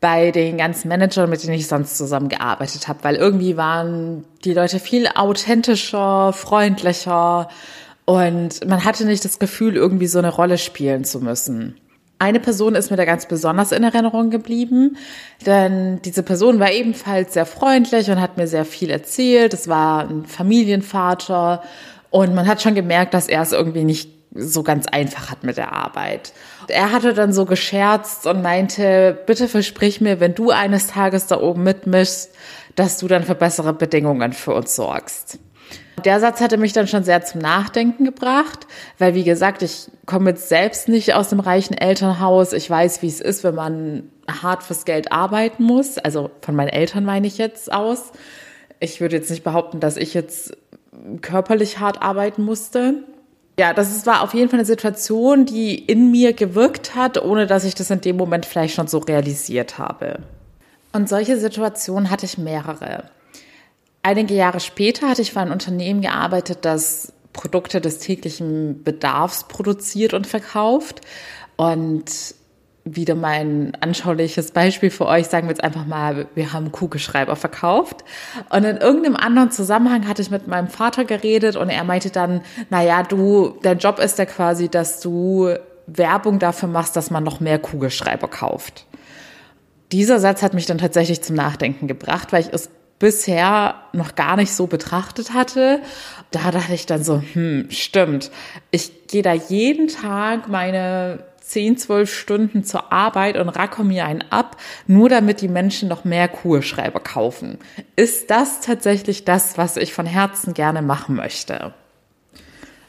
bei 0.03 0.33
den 0.33 0.59
ganzen 0.59 0.89
Managern, 0.89 1.31
mit 1.31 1.43
denen 1.45 1.55
ich 1.55 1.69
sonst 1.69 1.97
zusammengearbeitet 1.97 2.89
habe, 2.89 3.05
weil 3.05 3.15
irgendwie 3.15 3.57
waren 3.57 4.25
die 4.45 4.53
Leute 4.53 4.81
viel 4.81 5.07
authentischer, 5.07 6.33
freundlicher 6.33 7.49
und 8.05 8.67
man 8.67 8.85
hatte 8.85 9.07
nicht 9.07 9.25
das 9.25 9.39
Gefühl, 9.39 9.77
irgendwie 9.77 10.09
so 10.09 10.19
eine 10.19 10.31
Rolle 10.31 10.59
spielen 10.59 11.05
zu 11.05 11.21
müssen. 11.21 11.77
Eine 12.19 12.41
Person 12.41 12.75
ist 12.75 12.91
mir 12.91 12.97
da 12.97 13.05
ganz 13.05 13.27
besonders 13.27 13.71
in 13.71 13.85
Erinnerung 13.85 14.31
geblieben, 14.31 14.97
denn 15.47 16.03
diese 16.03 16.25
Person 16.25 16.59
war 16.59 16.73
ebenfalls 16.73 17.35
sehr 17.35 17.47
freundlich 17.47 18.11
und 18.11 18.21
hat 18.21 18.37
mir 18.37 18.49
sehr 18.49 18.65
viel 18.65 18.91
erzählt. 18.91 19.55
Es 19.55 19.69
war 19.69 20.09
ein 20.09 20.27
Familienvater 20.27 21.63
und 22.11 22.35
man 22.35 22.49
hat 22.49 22.61
schon 22.61 22.75
gemerkt, 22.75 23.15
dass 23.15 23.29
er 23.29 23.43
es 23.43 23.53
irgendwie 23.53 23.85
nicht 23.85 24.22
so 24.35 24.63
ganz 24.63 24.87
einfach 24.87 25.31
hat 25.31 25.45
mit 25.45 25.57
der 25.57 25.73
Arbeit. 25.73 26.33
Er 26.69 26.93
hatte 26.93 27.13
dann 27.15 27.33
so 27.33 27.45
gescherzt 27.45 28.27
und 28.27 28.43
meinte, 28.43 29.19
bitte 29.27 29.49
versprich 29.49 30.01
mir, 30.01 30.21
wenn 30.21 30.35
du 30.35 30.51
eines 30.51 30.87
Tages 30.87 31.27
da 31.27 31.41
oben 31.41 31.63
mitmischst, 31.63 32.31
dass 32.75 32.99
du 32.99 33.09
dann 33.09 33.25
für 33.25 33.35
bessere 33.35 33.75
Bedingungen 33.75 34.33
für 34.33 34.55
uns 34.55 34.75
sorgst. 34.75 35.39
Der 36.05 36.19
Satz 36.21 36.41
hatte 36.41 36.57
mich 36.57 36.73
dann 36.73 36.89
schon 36.89 37.05
sehr 37.05 37.23
zum 37.23 37.41
Nachdenken 37.41 38.05
gebracht, 38.05 38.67
weil 38.99 39.15
wie 39.15 39.25
gesagt, 39.25 39.63
ich 39.63 39.89
komme 40.07 40.31
jetzt 40.31 40.49
selbst 40.49 40.89
nicht 40.89 41.15
aus 41.15 41.29
dem 41.29 41.39
reichen 41.39 41.75
Elternhaus. 41.75 42.53
Ich 42.53 42.69
weiß, 42.69 43.03
wie 43.03 43.09
es 43.09 43.21
ist, 43.21 43.45
wenn 43.45 43.55
man 43.55 44.11
hart 44.29 44.63
fürs 44.63 44.85
Geld 44.85 45.13
arbeiten 45.13 45.63
muss. 45.63 45.99
Also 45.99 46.31
von 46.41 46.57
meinen 46.57 46.71
Eltern 46.71 47.05
meine 47.05 47.27
ich 47.27 47.39
jetzt 47.39 47.73
aus. 47.73 48.13
Ich 48.81 49.01
würde 49.01 49.17
jetzt 49.17 49.31
nicht 49.31 49.45
behaupten, 49.45 49.79
dass 49.79 49.97
ich 49.97 50.15
jetzt 50.15 50.57
körperlich 51.21 51.79
hart 51.79 52.03
arbeiten 52.03 52.43
musste. 52.43 53.05
Ja, 53.59 53.75
das 53.75 54.07
war 54.07 54.23
auf 54.23 54.33
jeden 54.35 54.49
Fall 54.49 54.61
eine 54.61 54.67
Situation, 54.67 55.45
die 55.45 55.75
in 55.75 56.11
mir 56.11 56.33
gewirkt 56.33 56.95
hat, 56.95 57.23
ohne 57.23 57.47
dass 57.47 57.65
ich 57.65 57.75
das 57.75 57.91
in 57.91 58.01
dem 58.01 58.17
Moment 58.17 58.47
vielleicht 58.47 58.75
schon 58.75 58.87
so 58.87 58.99
realisiert 58.99 59.79
habe. 59.79 60.21
Und 60.93 61.09
solche 61.09 61.39
Situationen 61.39 62.11
hatte 62.11 62.27
ich 62.27 62.39
mehrere. 62.39 63.05
Einige 64.03 64.35
Jahre 64.35 64.61
später 64.61 65.09
hatte 65.09 65.23
ich 65.23 65.33
für 65.33 65.41
ein 65.41 65.53
Unternehmen 65.53 66.01
gearbeitet, 66.01 66.59
das 66.63 67.13
Produkte 67.33 67.81
des 67.81 67.99
täglichen 67.99 68.83
Bedarfs 68.83 69.45
produziert 69.45 70.13
und 70.15 70.27
verkauft. 70.27 71.03
Und 71.57 72.35
wieder 72.85 73.15
mein 73.15 73.77
anschauliches 73.81 74.51
Beispiel 74.51 74.91
für 74.91 75.07
euch, 75.07 75.27
sagen 75.29 75.47
wir 75.47 75.53
jetzt 75.53 75.63
einfach 75.63 75.87
mal, 75.87 76.27
wir 76.35 76.53
haben 76.53 76.73
Kugelschreiber 76.73 77.37
verkauft. 77.37 78.05
Und 78.51 78.65
in 78.65 78.77
irgendeinem 78.79 79.17
anderen 79.17 79.51
Zusammenhang 79.51 80.09
hatte 80.09 80.23
ich 80.23 80.31
mit 80.31 80.49
meinem 80.49 80.69
Vater 80.69 81.05
geredet 81.05 81.57
und 81.57 81.69
er 81.69 81.85
meinte 81.85 82.11
dann, 82.11 82.43
na 82.71 82.83
ja, 82.83 83.03
du, 83.05 83.55
dein 83.63 83.79
Job 83.79 83.99
ist 84.01 84.19
ja 84.19 84.25
quasi, 84.25 84.69
dass 84.69 85.01
du 85.01 85.55
Werbung 85.87 86.39
dafür 86.39 86.69
machst, 86.69 86.97
dass 86.97 87.11
man 87.11 87.23
noch 87.23 87.41
mehr 87.41 87.59
Kugelschreiber 87.59 88.29
kauft. 88.29 88.87
Dieser 89.93 90.19
Satz 90.19 90.43
hat 90.43 90.55
mich 90.55 90.67
dann 90.67 90.79
tatsächlich 90.79 91.23
zum 91.23 91.37
Nachdenken 91.37 91.87
gebracht, 91.87 92.33
weil 92.33 92.41
ich 92.41 92.53
es 92.53 92.71
bisher 92.99 93.75
noch 93.93 94.15
gar 94.15 94.37
nicht 94.37 94.53
so 94.53 94.67
betrachtet 94.67 95.35
hatte. 95.35 95.81
Da 96.31 96.51
dachte 96.51 96.73
ich 96.73 96.87
dann 96.87 97.05
so, 97.05 97.21
hm, 97.33 97.67
stimmt. 97.69 98.31
Ich 98.71 99.09
gehe 99.09 99.23
da 99.23 99.33
jeden 99.33 99.89
Tag 99.89 100.49
meine 100.49 101.25
10, 101.53 101.77
12 101.77 102.15
Stunden 102.15 102.65
zur 102.65 102.93
Arbeit 102.93 103.37
und 103.37 103.51
racke 103.51 103.85
mir 103.85 104.07
einen 104.07 104.25
ab, 104.31 104.57
nur 104.87 105.11
damit 105.11 105.43
die 105.43 105.49
Menschen 105.49 105.87
noch 105.87 106.05
mehr 106.05 106.27
Kugelschreiber 106.27 107.01
kaufen. 107.01 107.59
Ist 107.95 108.31
das 108.31 108.63
tatsächlich 108.63 109.27
das, 109.27 109.59
was 109.59 109.77
ich 109.77 109.93
von 109.93 110.07
Herzen 110.07 110.55
gerne 110.55 110.81
machen 110.81 111.15
möchte? 111.15 111.75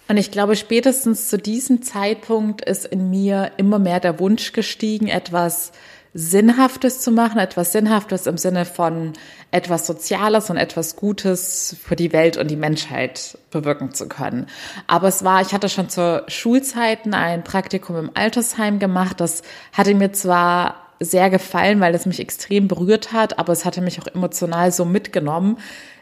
Und 0.07 0.15
ich 0.15 0.31
glaube, 0.31 0.55
spätestens 0.55 1.27
zu 1.29 1.37
diesem 1.37 1.81
Zeitpunkt 1.81 2.63
ist 2.63 2.85
in 2.85 3.09
mir 3.09 3.51
immer 3.57 3.79
mehr 3.79 3.99
der 3.99 4.19
Wunsch 4.19 4.53
gestiegen, 4.53 5.07
etwas 5.09 5.73
Sinnhaftes 6.13 7.01
zu 7.01 7.11
machen, 7.11 7.39
etwas 7.39 7.71
Sinnhaftes 7.71 8.27
im 8.27 8.37
Sinne 8.37 8.65
von 8.65 9.13
etwas 9.49 9.87
Soziales 9.87 10.49
und 10.49 10.57
etwas 10.57 10.95
Gutes 10.95 11.75
für 11.83 11.95
die 11.95 12.13
Welt 12.13 12.37
und 12.37 12.51
die 12.51 12.55
Menschheit 12.55 13.37
bewirken 13.49 13.93
zu 13.93 14.07
können. 14.07 14.47
Aber 14.85 15.07
es 15.07 15.23
war, 15.23 15.41
ich 15.41 15.53
hatte 15.53 15.69
schon 15.69 15.89
zur 15.89 16.23
Schulzeiten 16.27 17.15
ein 17.15 17.43
Praktikum 17.43 17.97
im 17.97 18.11
Altersheim 18.13 18.77
gemacht. 18.77 19.19
Das 19.21 19.41
hatte 19.71 19.95
mir 19.95 20.11
zwar 20.11 20.75
sehr 20.99 21.29
gefallen, 21.31 21.79
weil 21.79 21.95
es 21.95 22.05
mich 22.05 22.19
extrem 22.19 22.67
berührt 22.67 23.11
hat, 23.11 23.39
aber 23.39 23.51
es 23.51 23.65
hatte 23.65 23.81
mich 23.81 23.99
auch 23.99 24.07
emotional 24.07 24.71
so 24.71 24.85
mitgenommen, 24.85 25.57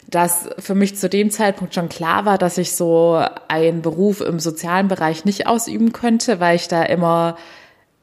dass 0.07 0.49
für 0.59 0.75
mich 0.75 0.97
zu 0.97 1.09
dem 1.09 1.31
Zeitpunkt 1.31 1.73
schon 1.73 1.87
klar 1.87 2.25
war, 2.25 2.37
dass 2.37 2.57
ich 2.57 2.75
so 2.75 3.23
einen 3.47 3.81
Beruf 3.81 4.19
im 4.19 4.39
sozialen 4.39 4.89
Bereich 4.89 5.23
nicht 5.23 5.47
ausüben 5.47 5.93
könnte, 5.93 6.39
weil 6.39 6.57
ich 6.57 6.67
da 6.67 6.83
immer 6.83 7.37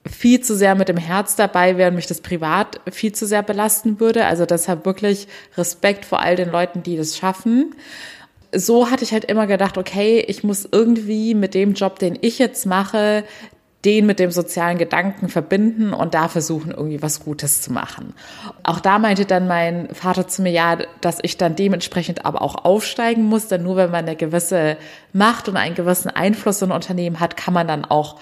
viel 0.09 0.41
zu 0.41 0.57
sehr 0.57 0.75
mit 0.75 0.88
dem 0.88 0.97
Herz 0.97 1.37
dabei 1.37 1.77
wäre 1.77 1.91
und 1.91 1.97
mich 1.97 2.07
das 2.07 2.21
privat 2.21 2.81
viel 2.91 3.12
zu 3.12 3.27
sehr 3.27 3.43
belasten 3.43 4.00
würde. 4.00 4.27
Also 4.27 4.47
deshalb 4.47 4.85
wirklich 4.85 5.29
Respekt 5.57 6.05
vor 6.05 6.21
all 6.21 6.37
den 6.37 6.50
Leuten, 6.50 6.83
die 6.83 6.97
das 6.97 7.17
schaffen. 7.17 7.75
So 8.53 8.91
hatte 8.91 9.05
ich 9.05 9.12
halt 9.12 9.27
immer 9.27 9.47
gedacht, 9.47 9.77
okay, 9.77 10.25
ich 10.27 10.43
muss 10.43 10.67
irgendwie 10.71 11.35
mit 11.35 11.55
dem 11.55 11.75
Job, 11.75 11.99
den 11.99 12.19
ich 12.21 12.38
jetzt 12.38 12.65
mache, 12.65 13.25
den 13.85 14.07
mit 14.07 14.19
dem 14.19 14.33
sozialen 14.33 14.77
Gedanken 14.77 15.29
verbinden 15.29 15.93
und 15.93 16.15
da 16.15 16.29
versuchen, 16.29 16.73
irgendwie 16.73 17.00
was 17.00 17.25
Gutes 17.25 17.62
zu 17.62 17.73
machen. 17.73 18.12
Auch 18.65 18.81
da 18.81 18.99
meinte 18.99 19.25
dann 19.25 19.47
mein 19.47 19.88
Vater 19.95 20.27
zu 20.27 20.43
mir, 20.43 20.50
ja, 20.50 20.79
dass 21.00 21.19
ich 21.23 21.37
dann 21.37 21.55
dementsprechend 21.55 22.27
aber 22.27 22.43
auch 22.43 22.65
aufsteigen 22.65 23.23
muss, 23.23 23.47
denn 23.47 23.62
nur 23.62 23.77
wenn 23.77 23.91
man 23.91 24.07
eine 24.07 24.17
gewisse 24.17 24.77
Macht 25.12 25.49
und 25.49 25.57
einen 25.57 25.77
gewissen 25.77 26.11
Einfluss 26.11 26.61
in 26.61 26.71
ein 26.71 26.75
Unternehmen 26.75 27.21
hat, 27.21 27.37
kann 27.37 27.55
man 27.55 27.69
dann 27.69 27.85
auch 27.85 28.19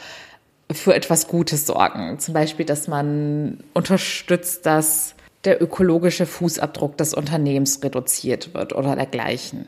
für 0.72 0.94
etwas 0.94 1.28
Gutes 1.28 1.66
sorgen. 1.66 2.18
Zum 2.18 2.34
Beispiel, 2.34 2.66
dass 2.66 2.88
man 2.88 3.58
unterstützt, 3.72 4.66
dass 4.66 5.14
der 5.44 5.62
ökologische 5.62 6.26
Fußabdruck 6.26 6.96
des 6.96 7.14
Unternehmens 7.14 7.82
reduziert 7.82 8.52
wird 8.54 8.74
oder 8.74 8.96
dergleichen. 8.96 9.66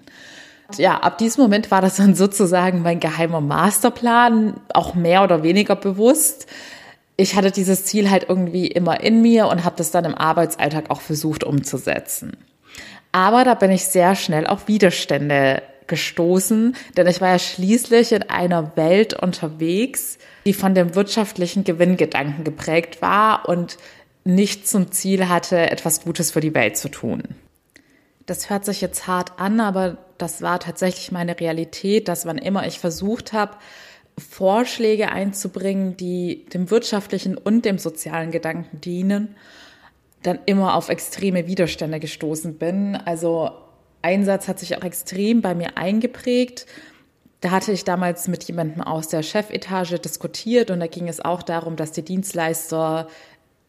Ja, 0.76 0.98
ab 0.98 1.16
diesem 1.18 1.42
Moment 1.42 1.70
war 1.70 1.80
das 1.80 1.96
dann 1.96 2.14
sozusagen 2.14 2.82
mein 2.82 3.00
geheimer 3.00 3.40
Masterplan, 3.40 4.60
auch 4.74 4.94
mehr 4.94 5.22
oder 5.22 5.42
weniger 5.42 5.76
bewusst. 5.76 6.46
Ich 7.16 7.36
hatte 7.36 7.50
dieses 7.50 7.84
Ziel 7.86 8.10
halt 8.10 8.26
irgendwie 8.28 8.66
immer 8.66 9.00
in 9.00 9.22
mir 9.22 9.46
und 9.46 9.64
habe 9.64 9.76
das 9.76 9.90
dann 9.90 10.04
im 10.04 10.14
Arbeitsalltag 10.14 10.90
auch 10.90 11.00
versucht 11.00 11.42
umzusetzen. 11.42 12.36
Aber 13.12 13.44
da 13.44 13.54
bin 13.54 13.70
ich 13.70 13.84
sehr 13.84 14.14
schnell 14.14 14.46
auf 14.46 14.68
Widerstände 14.68 15.62
gestoßen, 15.86 16.76
denn 16.96 17.06
ich 17.06 17.22
war 17.22 17.30
ja 17.30 17.38
schließlich 17.38 18.12
in 18.12 18.24
einer 18.24 18.76
Welt 18.76 19.14
unterwegs, 19.14 20.18
die 20.48 20.54
von 20.54 20.74
dem 20.74 20.94
wirtschaftlichen 20.94 21.62
Gewinngedanken 21.62 22.42
geprägt 22.42 23.02
war 23.02 23.46
und 23.50 23.76
nicht 24.24 24.66
zum 24.66 24.90
Ziel 24.90 25.28
hatte, 25.28 25.70
etwas 25.70 26.00
Gutes 26.00 26.30
für 26.30 26.40
die 26.40 26.54
Welt 26.54 26.78
zu 26.78 26.88
tun. 26.88 27.22
Das 28.24 28.48
hört 28.48 28.64
sich 28.64 28.80
jetzt 28.80 29.06
hart 29.06 29.38
an, 29.38 29.60
aber 29.60 29.98
das 30.16 30.40
war 30.40 30.58
tatsächlich 30.58 31.12
meine 31.12 31.38
Realität, 31.38 32.08
dass 32.08 32.24
wann 32.24 32.38
immer 32.38 32.66
ich 32.66 32.78
versucht 32.78 33.34
habe, 33.34 33.58
Vorschläge 34.16 35.12
einzubringen, 35.12 35.98
die 35.98 36.46
dem 36.46 36.70
wirtschaftlichen 36.70 37.36
und 37.36 37.66
dem 37.66 37.76
sozialen 37.76 38.30
Gedanken 38.30 38.80
dienen, 38.80 39.36
dann 40.22 40.38
immer 40.46 40.76
auf 40.76 40.88
extreme 40.88 41.46
Widerstände 41.46 42.00
gestoßen 42.00 42.56
bin. 42.56 42.96
Also 42.96 43.50
ein 44.00 44.24
Satz 44.24 44.48
hat 44.48 44.60
sich 44.60 44.78
auch 44.78 44.84
extrem 44.84 45.42
bei 45.42 45.54
mir 45.54 45.76
eingeprägt. 45.76 46.64
Da 47.40 47.50
hatte 47.52 47.73
ich 47.73 47.85
damals 47.85 48.26
mit 48.26 48.45
jemandem 48.45 48.83
aus 48.83 49.09
der 49.09 49.23
Chefetage 49.23 50.00
diskutiert 50.00 50.71
und 50.71 50.80
da 50.80 50.87
ging 50.88 51.09
es 51.09 51.25
auch 51.25 51.42
darum, 51.42 51.76
dass 51.76 51.92
die 51.92 52.04
Dienstleister 52.04 53.07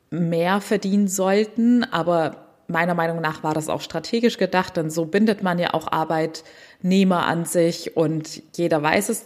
mehr 0.09 0.59
verdienen 0.59 1.07
sollten, 1.07 1.83
aber 1.83 2.47
meiner 2.67 2.93
Meinung 2.93 3.21
nach 3.21 3.43
war 3.43 3.53
das 3.53 3.69
auch 3.69 3.81
strategisch 3.81 4.37
gedacht, 4.37 4.77
denn 4.77 4.89
so 4.89 5.05
bindet 5.05 5.43
man 5.43 5.59
ja 5.59 5.73
auch 5.73 5.91
Arbeitnehmer 5.91 7.25
an 7.25 7.45
sich 7.45 7.95
und 7.95 8.41
jeder 8.55 8.81
weiß 8.81 9.09
es, 9.09 9.25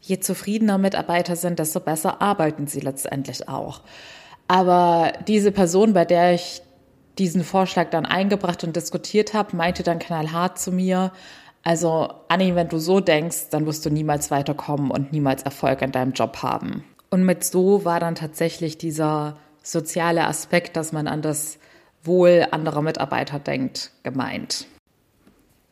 je 0.00 0.20
zufriedener 0.20 0.78
Mitarbeiter 0.78 1.36
sind, 1.36 1.58
desto 1.58 1.80
besser 1.80 2.22
arbeiten 2.22 2.66
sie 2.66 2.80
letztendlich 2.80 3.48
auch. 3.48 3.82
Aber 4.46 5.12
diese 5.26 5.52
Person, 5.52 5.92
bei 5.92 6.04
der 6.04 6.34
ich 6.34 6.62
diesen 7.18 7.42
Vorschlag 7.42 7.90
dann 7.90 8.06
eingebracht 8.06 8.62
und 8.64 8.76
diskutiert 8.76 9.34
habe, 9.34 9.56
meinte 9.56 9.82
dann 9.82 9.98
knallhart 9.98 10.58
zu 10.58 10.70
mir, 10.72 11.12
also 11.62 12.08
Anni, 12.28 12.54
wenn 12.54 12.68
du 12.68 12.78
so 12.78 13.00
denkst, 13.00 13.50
dann 13.50 13.66
wirst 13.66 13.84
du 13.84 13.90
niemals 13.90 14.30
weiterkommen 14.30 14.90
und 14.90 15.12
niemals 15.12 15.42
Erfolg 15.42 15.82
in 15.82 15.92
deinem 15.92 16.12
Job 16.12 16.38
haben. 16.42 16.84
Und 17.10 17.24
mit 17.24 17.44
so 17.44 17.84
war 17.84 18.00
dann 18.00 18.14
tatsächlich 18.14 18.78
dieser 18.78 19.36
soziale 19.62 20.26
Aspekt, 20.26 20.76
dass 20.76 20.92
man 20.92 21.06
an 21.06 21.22
das 21.22 21.58
Wohl 22.02 22.46
anderer 22.50 22.82
Mitarbeiter 22.82 23.38
denkt, 23.38 23.92
gemeint. 24.02 24.66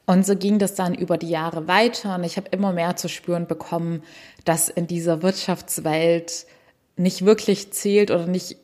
Und 0.07 0.25
so 0.25 0.37
ging 0.37 0.59
das 0.59 0.75
dann 0.75 0.95
über 0.95 1.19
die 1.19 1.29
Jahre 1.29 1.67
weiter 1.67 2.15
und 2.15 2.25
ich 2.25 2.37
habe 2.37 2.49
immer 2.51 2.73
mehr 2.73 2.97
zu 2.97 3.09
spüren 3.09 3.47
bekommen, 3.47 4.03
dass 4.45 4.69
in 4.69 4.87
dieser 4.87 5.23
Wirtschaftswelt 5.23 6.47
nicht 6.97 7.25
wirklich 7.25 7.73
zählt 7.73 8.11
oder 8.11 8.27
nicht 8.27 8.57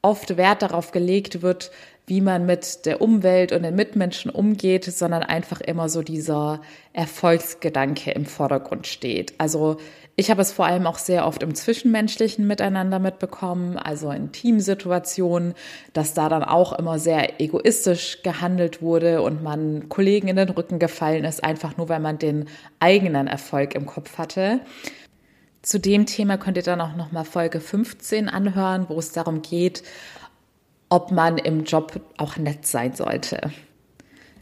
oft 0.00 0.36
Wert 0.36 0.62
darauf 0.62 0.90
gelegt 0.90 1.42
wird, 1.42 1.70
wie 2.06 2.20
man 2.20 2.46
mit 2.46 2.84
der 2.84 3.00
Umwelt 3.00 3.52
und 3.52 3.62
den 3.62 3.76
Mitmenschen 3.76 4.30
umgeht, 4.30 4.84
sondern 4.84 5.22
einfach 5.22 5.60
immer 5.60 5.88
so 5.88 6.02
dieser 6.02 6.60
Erfolgsgedanke 6.92 8.10
im 8.10 8.26
Vordergrund 8.26 8.86
steht. 8.86 9.34
Also 9.38 9.76
ich 10.14 10.30
habe 10.30 10.42
es 10.42 10.52
vor 10.52 10.66
allem 10.66 10.86
auch 10.86 10.98
sehr 10.98 11.26
oft 11.26 11.42
im 11.42 11.54
zwischenmenschlichen 11.54 12.46
Miteinander 12.46 12.98
mitbekommen, 12.98 13.78
also 13.78 14.10
in 14.10 14.30
Teamsituationen, 14.30 15.54
dass 15.94 16.12
da 16.12 16.28
dann 16.28 16.44
auch 16.44 16.72
immer 16.74 16.98
sehr 16.98 17.40
egoistisch 17.40 18.22
gehandelt 18.22 18.82
wurde 18.82 19.22
und 19.22 19.42
man 19.42 19.88
Kollegen 19.88 20.28
in 20.28 20.36
den 20.36 20.50
Rücken 20.50 20.78
gefallen 20.78 21.24
ist, 21.24 21.42
einfach 21.42 21.76
nur 21.78 21.88
weil 21.88 22.00
man 22.00 22.18
den 22.18 22.46
eigenen 22.78 23.26
Erfolg 23.26 23.74
im 23.74 23.86
Kopf 23.86 24.18
hatte. 24.18 24.60
Zu 25.62 25.78
dem 25.78 26.06
Thema 26.06 26.36
könnt 26.36 26.56
ihr 26.56 26.62
dann 26.62 26.80
auch 26.80 26.96
nochmal 26.96 27.24
Folge 27.24 27.60
15 27.60 28.28
anhören, 28.28 28.86
wo 28.88 28.98
es 28.98 29.12
darum 29.12 29.42
geht, 29.42 29.82
ob 30.92 31.10
man 31.10 31.38
im 31.38 31.64
Job 31.64 32.02
auch 32.18 32.36
nett 32.36 32.66
sein 32.66 32.92
sollte. 32.92 33.50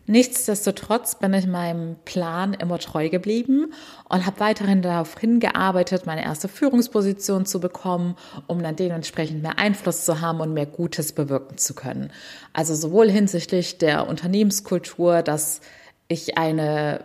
Nichtsdestotrotz 0.06 1.14
bin 1.14 1.32
ich 1.32 1.46
meinem 1.46 1.94
Plan 2.04 2.54
immer 2.54 2.80
treu 2.80 3.08
geblieben 3.08 3.72
und 4.08 4.26
habe 4.26 4.40
weiterhin 4.40 4.82
darauf 4.82 5.16
hingearbeitet, 5.16 6.06
meine 6.06 6.24
erste 6.24 6.48
Führungsposition 6.48 7.46
zu 7.46 7.60
bekommen, 7.60 8.16
um 8.48 8.60
dann 8.64 8.74
dementsprechend 8.74 9.42
mehr 9.42 9.60
Einfluss 9.60 10.04
zu 10.04 10.20
haben 10.20 10.40
und 10.40 10.52
mehr 10.52 10.66
Gutes 10.66 11.12
bewirken 11.12 11.56
zu 11.56 11.74
können. 11.74 12.10
Also 12.52 12.74
sowohl 12.74 13.08
hinsichtlich 13.08 13.78
der 13.78 14.08
Unternehmenskultur, 14.08 15.22
dass 15.22 15.60
ich 16.08 16.36
eine 16.36 17.04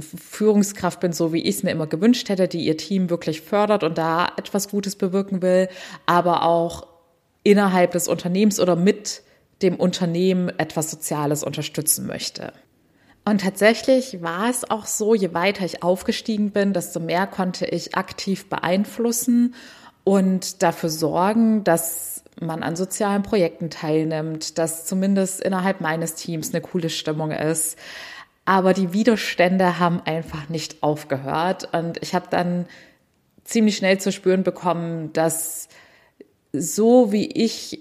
Führungskraft 0.00 0.98
bin, 0.98 1.12
so 1.12 1.32
wie 1.32 1.42
ich 1.42 1.58
es 1.58 1.62
mir 1.62 1.70
immer 1.70 1.86
gewünscht 1.86 2.28
hätte, 2.28 2.48
die 2.48 2.66
ihr 2.66 2.76
Team 2.76 3.08
wirklich 3.08 3.42
fördert 3.42 3.84
und 3.84 3.98
da 3.98 4.32
etwas 4.36 4.68
Gutes 4.68 4.96
bewirken 4.96 5.42
will, 5.42 5.68
aber 6.06 6.42
auch 6.42 6.89
innerhalb 7.42 7.92
des 7.92 8.08
Unternehmens 8.08 8.60
oder 8.60 8.76
mit 8.76 9.22
dem 9.62 9.76
Unternehmen 9.76 10.48
etwas 10.58 10.90
Soziales 10.90 11.42
unterstützen 11.42 12.06
möchte. 12.06 12.52
Und 13.24 13.42
tatsächlich 13.42 14.22
war 14.22 14.48
es 14.48 14.68
auch 14.70 14.86
so, 14.86 15.14
je 15.14 15.34
weiter 15.34 15.64
ich 15.64 15.82
aufgestiegen 15.82 16.50
bin, 16.50 16.72
desto 16.72 17.00
mehr 17.00 17.26
konnte 17.26 17.66
ich 17.66 17.94
aktiv 17.94 18.48
beeinflussen 18.48 19.54
und 20.04 20.62
dafür 20.62 20.88
sorgen, 20.88 21.62
dass 21.62 22.24
man 22.40 22.62
an 22.62 22.76
sozialen 22.76 23.22
Projekten 23.22 23.68
teilnimmt, 23.68 24.56
dass 24.58 24.86
zumindest 24.86 25.42
innerhalb 25.42 25.82
meines 25.82 26.14
Teams 26.14 26.54
eine 26.54 26.62
coole 26.62 26.88
Stimmung 26.88 27.30
ist. 27.30 27.78
Aber 28.46 28.72
die 28.72 28.94
Widerstände 28.94 29.78
haben 29.78 30.00
einfach 30.04 30.48
nicht 30.48 30.82
aufgehört 30.82 31.68
und 31.72 32.02
ich 32.02 32.14
habe 32.14 32.26
dann 32.30 32.66
ziemlich 33.44 33.76
schnell 33.76 33.98
zu 33.98 34.10
spüren 34.10 34.42
bekommen, 34.42 35.12
dass 35.12 35.68
so 36.52 37.12
wie 37.12 37.26
ich 37.26 37.80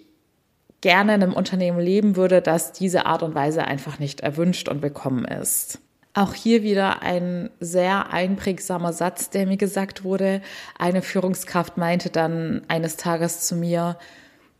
gerne 0.81 1.15
in 1.15 1.23
einem 1.23 1.33
Unternehmen 1.33 1.79
leben 1.79 2.15
würde, 2.15 2.41
dass 2.41 2.71
diese 2.71 3.05
Art 3.05 3.23
und 3.23 3.35
Weise 3.35 3.65
einfach 3.65 3.99
nicht 3.99 4.21
erwünscht 4.21 4.69
und 4.69 4.81
willkommen 4.81 5.25
ist. 5.25 5.79
Auch 6.13 6.33
hier 6.33 6.63
wieder 6.63 7.01
ein 7.01 7.49
sehr 7.59 8.11
einprägsamer 8.11 8.93
Satz, 8.93 9.29
der 9.29 9.45
mir 9.45 9.57
gesagt 9.57 10.03
wurde. 10.03 10.41
Eine 10.77 11.01
Führungskraft 11.01 11.77
meinte 11.77 12.09
dann 12.09 12.61
eines 12.67 12.97
Tages 12.97 13.41
zu 13.41 13.55
mir, 13.55 13.97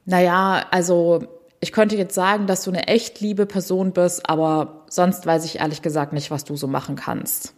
naja, 0.06 0.66
also 0.72 1.24
ich 1.60 1.72
könnte 1.72 1.98
jetzt 1.98 2.16
sagen, 2.16 2.48
dass 2.48 2.64
du 2.64 2.72
eine 2.72 2.88
echt 2.88 3.20
liebe 3.20 3.46
Person 3.46 3.92
bist, 3.92 4.30
aber 4.30 4.86
sonst 4.90 5.26
weiß 5.26 5.46
ich 5.46 5.60
ehrlich 5.60 5.82
gesagt 5.82 6.14
nicht, 6.14 6.32
was 6.32 6.44
du 6.44 6.56
so 6.56 6.68
machen 6.68 6.96
kannst. 6.96 7.54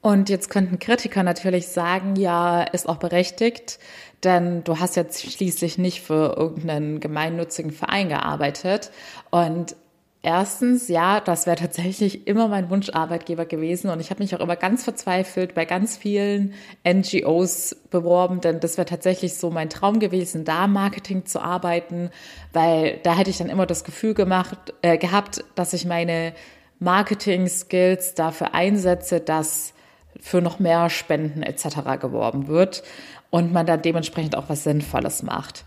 Und 0.00 0.28
jetzt 0.28 0.48
könnten 0.48 0.78
Kritiker 0.78 1.22
natürlich 1.22 1.68
sagen, 1.68 2.14
ja, 2.16 2.62
ist 2.62 2.88
auch 2.88 2.98
berechtigt, 2.98 3.78
denn 4.22 4.62
du 4.62 4.78
hast 4.78 4.96
jetzt 4.96 5.30
schließlich 5.32 5.76
nicht 5.76 6.02
für 6.02 6.36
irgendeinen 6.36 7.00
gemeinnützigen 7.00 7.72
Verein 7.72 8.08
gearbeitet. 8.08 8.92
Und 9.30 9.74
erstens, 10.22 10.88
ja, 10.88 11.20
das 11.20 11.46
wäre 11.46 11.56
tatsächlich 11.56 12.28
immer 12.28 12.46
mein 12.46 12.70
Wunscharbeitgeber 12.70 13.44
gewesen. 13.44 13.90
Und 13.90 13.98
ich 13.98 14.10
habe 14.10 14.22
mich 14.22 14.36
auch 14.36 14.40
immer 14.40 14.54
ganz 14.54 14.84
verzweifelt 14.84 15.54
bei 15.54 15.64
ganz 15.64 15.96
vielen 15.96 16.54
NGOs 16.86 17.76
beworben, 17.90 18.40
denn 18.40 18.60
das 18.60 18.76
wäre 18.76 18.86
tatsächlich 18.86 19.34
so 19.34 19.50
mein 19.50 19.68
Traum 19.68 19.98
gewesen, 19.98 20.44
da 20.44 20.68
Marketing 20.68 21.26
zu 21.26 21.40
arbeiten, 21.40 22.10
weil 22.52 23.00
da 23.02 23.16
hätte 23.16 23.30
ich 23.30 23.38
dann 23.38 23.48
immer 23.48 23.66
das 23.66 23.82
Gefühl 23.82 24.14
gemacht, 24.14 24.74
äh, 24.82 24.96
gehabt, 24.96 25.44
dass 25.56 25.72
ich 25.72 25.86
meine 25.86 26.34
Marketing-Skills 26.78 28.14
dafür 28.14 28.54
einsetze, 28.54 29.20
dass 29.20 29.74
für 30.20 30.40
noch 30.40 30.58
mehr 30.58 30.90
Spenden 30.90 31.42
etc. 31.42 32.00
geworben 32.00 32.48
wird 32.48 32.82
und 33.30 33.52
man 33.52 33.66
dann 33.66 33.82
dementsprechend 33.82 34.36
auch 34.36 34.48
was 34.48 34.64
Sinnvolles 34.64 35.22
macht. 35.22 35.64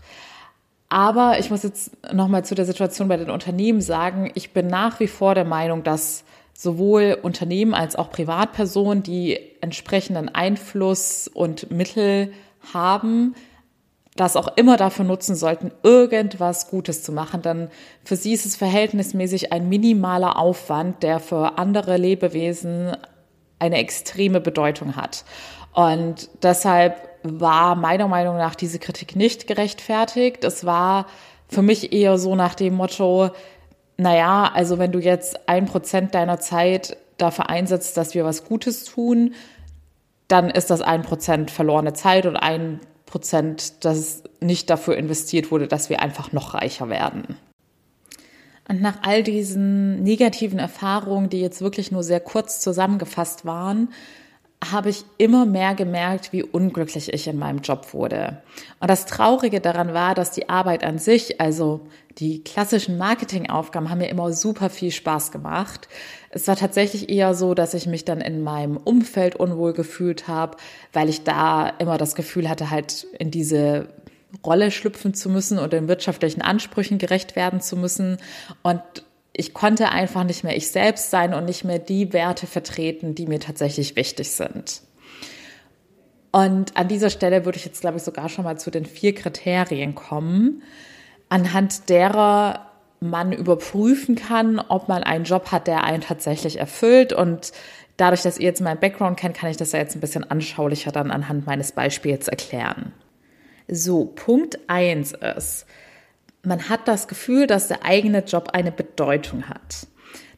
Aber 0.88 1.38
ich 1.38 1.50
muss 1.50 1.62
jetzt 1.62 1.92
nochmal 2.12 2.44
zu 2.44 2.54
der 2.54 2.66
Situation 2.66 3.08
bei 3.08 3.16
den 3.16 3.30
Unternehmen 3.30 3.80
sagen, 3.80 4.30
ich 4.34 4.52
bin 4.52 4.66
nach 4.66 5.00
wie 5.00 5.06
vor 5.06 5.34
der 5.34 5.46
Meinung, 5.46 5.82
dass 5.82 6.24
sowohl 6.52 7.18
Unternehmen 7.22 7.72
als 7.72 7.96
auch 7.96 8.10
Privatpersonen, 8.10 9.02
die 9.02 9.38
entsprechenden 9.62 10.28
Einfluss 10.28 11.28
und 11.28 11.70
Mittel 11.70 12.32
haben, 12.74 13.34
das 14.16 14.36
auch 14.36 14.56
immer 14.56 14.76
dafür 14.76 15.06
nutzen 15.06 15.34
sollten, 15.34 15.72
irgendwas 15.82 16.68
Gutes 16.68 17.02
zu 17.02 17.12
machen. 17.12 17.40
Denn 17.40 17.68
für 18.04 18.16
sie 18.16 18.34
ist 18.34 18.44
es 18.44 18.56
verhältnismäßig 18.56 19.52
ein 19.52 19.68
minimaler 19.68 20.38
Aufwand, 20.38 21.02
der 21.02 21.18
für 21.18 21.56
andere 21.56 21.96
Lebewesen 21.96 22.94
eine 23.62 23.76
extreme 23.76 24.40
Bedeutung 24.40 24.96
hat. 24.96 25.24
Und 25.72 26.28
deshalb 26.42 26.96
war 27.22 27.76
meiner 27.76 28.08
Meinung 28.08 28.36
nach 28.36 28.56
diese 28.56 28.80
Kritik 28.80 29.14
nicht 29.14 29.46
gerechtfertigt. 29.46 30.42
Es 30.44 30.66
war 30.66 31.06
für 31.48 31.62
mich 31.62 31.92
eher 31.92 32.18
so 32.18 32.34
nach 32.34 32.56
dem 32.56 32.74
Motto, 32.74 33.30
naja, 33.96 34.50
also 34.52 34.78
wenn 34.78 34.90
du 34.90 34.98
jetzt 34.98 35.48
ein 35.48 35.66
Prozent 35.66 36.14
deiner 36.14 36.40
Zeit 36.40 36.96
dafür 37.18 37.48
einsetzt, 37.48 37.96
dass 37.96 38.14
wir 38.14 38.24
was 38.24 38.44
Gutes 38.44 38.84
tun, 38.84 39.34
dann 40.26 40.50
ist 40.50 40.70
das 40.70 40.82
ein 40.82 41.02
Prozent 41.02 41.50
verlorene 41.50 41.92
Zeit 41.92 42.26
und 42.26 42.36
ein 42.36 42.80
Prozent, 43.06 43.84
das 43.84 44.24
nicht 44.40 44.70
dafür 44.70 44.96
investiert 44.96 45.52
wurde, 45.52 45.68
dass 45.68 45.88
wir 45.88 46.00
einfach 46.00 46.32
noch 46.32 46.54
reicher 46.54 46.88
werden. 46.88 47.36
Und 48.68 48.80
nach 48.80 48.98
all 49.02 49.22
diesen 49.22 50.02
negativen 50.02 50.58
Erfahrungen, 50.58 51.28
die 51.28 51.40
jetzt 51.40 51.60
wirklich 51.60 51.90
nur 51.90 52.02
sehr 52.02 52.20
kurz 52.20 52.60
zusammengefasst 52.60 53.44
waren, 53.44 53.88
habe 54.70 54.90
ich 54.90 55.04
immer 55.18 55.44
mehr 55.44 55.74
gemerkt, 55.74 56.32
wie 56.32 56.44
unglücklich 56.44 57.12
ich 57.12 57.26
in 57.26 57.38
meinem 57.38 57.58
Job 57.58 57.92
wurde. 57.92 58.42
Und 58.78 58.88
das 58.88 59.06
Traurige 59.06 59.60
daran 59.60 59.92
war, 59.92 60.14
dass 60.14 60.30
die 60.30 60.48
Arbeit 60.48 60.84
an 60.84 60.98
sich, 60.98 61.40
also 61.40 61.80
die 62.18 62.44
klassischen 62.44 62.96
Marketingaufgaben, 62.96 63.90
haben 63.90 63.98
mir 63.98 64.08
immer 64.08 64.32
super 64.32 64.70
viel 64.70 64.92
Spaß 64.92 65.32
gemacht. 65.32 65.88
Es 66.30 66.46
war 66.46 66.56
tatsächlich 66.56 67.08
eher 67.08 67.34
so, 67.34 67.54
dass 67.54 67.74
ich 67.74 67.86
mich 67.86 68.04
dann 68.04 68.20
in 68.20 68.42
meinem 68.42 68.76
Umfeld 68.76 69.34
unwohl 69.34 69.72
gefühlt 69.72 70.28
habe, 70.28 70.56
weil 70.92 71.08
ich 71.08 71.24
da 71.24 71.68
immer 71.68 71.98
das 71.98 72.14
Gefühl 72.14 72.48
hatte, 72.48 72.70
halt 72.70 73.06
in 73.18 73.32
diese 73.32 73.88
Rolle 74.44 74.70
schlüpfen 74.70 75.14
zu 75.14 75.28
müssen 75.28 75.58
und 75.58 75.72
den 75.72 75.88
wirtschaftlichen 75.88 76.42
Ansprüchen 76.42 76.98
gerecht 76.98 77.36
werden 77.36 77.60
zu 77.60 77.76
müssen. 77.76 78.18
Und 78.62 78.82
ich 79.32 79.54
konnte 79.54 79.90
einfach 79.90 80.24
nicht 80.24 80.44
mehr 80.44 80.56
ich 80.56 80.70
selbst 80.70 81.10
sein 81.10 81.34
und 81.34 81.44
nicht 81.44 81.64
mehr 81.64 81.78
die 81.78 82.12
Werte 82.12 82.46
vertreten, 82.46 83.14
die 83.14 83.26
mir 83.26 83.40
tatsächlich 83.40 83.96
wichtig 83.96 84.30
sind. 84.30 84.82
Und 86.32 86.76
an 86.76 86.88
dieser 86.88 87.10
Stelle 87.10 87.44
würde 87.44 87.58
ich 87.58 87.64
jetzt, 87.64 87.82
glaube 87.82 87.98
ich, 87.98 88.02
sogar 88.02 88.28
schon 88.28 88.44
mal 88.44 88.58
zu 88.58 88.70
den 88.70 88.86
vier 88.86 89.14
Kriterien 89.14 89.94
kommen, 89.94 90.62
anhand 91.28 91.90
derer 91.90 92.68
man 93.00 93.32
überprüfen 93.32 94.14
kann, 94.14 94.58
ob 94.58 94.88
man 94.88 95.02
einen 95.02 95.24
Job 95.24 95.50
hat, 95.50 95.66
der 95.66 95.84
einen 95.84 96.02
tatsächlich 96.02 96.58
erfüllt. 96.58 97.12
Und 97.12 97.52
dadurch, 97.96 98.22
dass 98.22 98.38
ihr 98.38 98.46
jetzt 98.46 98.60
meinen 98.60 98.80
Background 98.80 99.18
kennt, 99.18 99.36
kann 99.36 99.50
ich 99.50 99.56
das 99.56 99.72
ja 99.72 99.80
jetzt 99.80 99.96
ein 99.96 100.00
bisschen 100.00 100.30
anschaulicher 100.30 100.92
dann 100.92 101.10
anhand 101.10 101.46
meines 101.46 101.72
Beispiels 101.72 102.28
erklären. 102.28 102.92
So, 103.68 104.06
Punkt 104.06 104.58
eins 104.66 105.12
ist, 105.36 105.66
man 106.42 106.68
hat 106.68 106.88
das 106.88 107.08
Gefühl, 107.08 107.46
dass 107.46 107.68
der 107.68 107.84
eigene 107.84 108.24
Job 108.24 108.50
eine 108.52 108.72
Bedeutung 108.72 109.48
hat. 109.48 109.86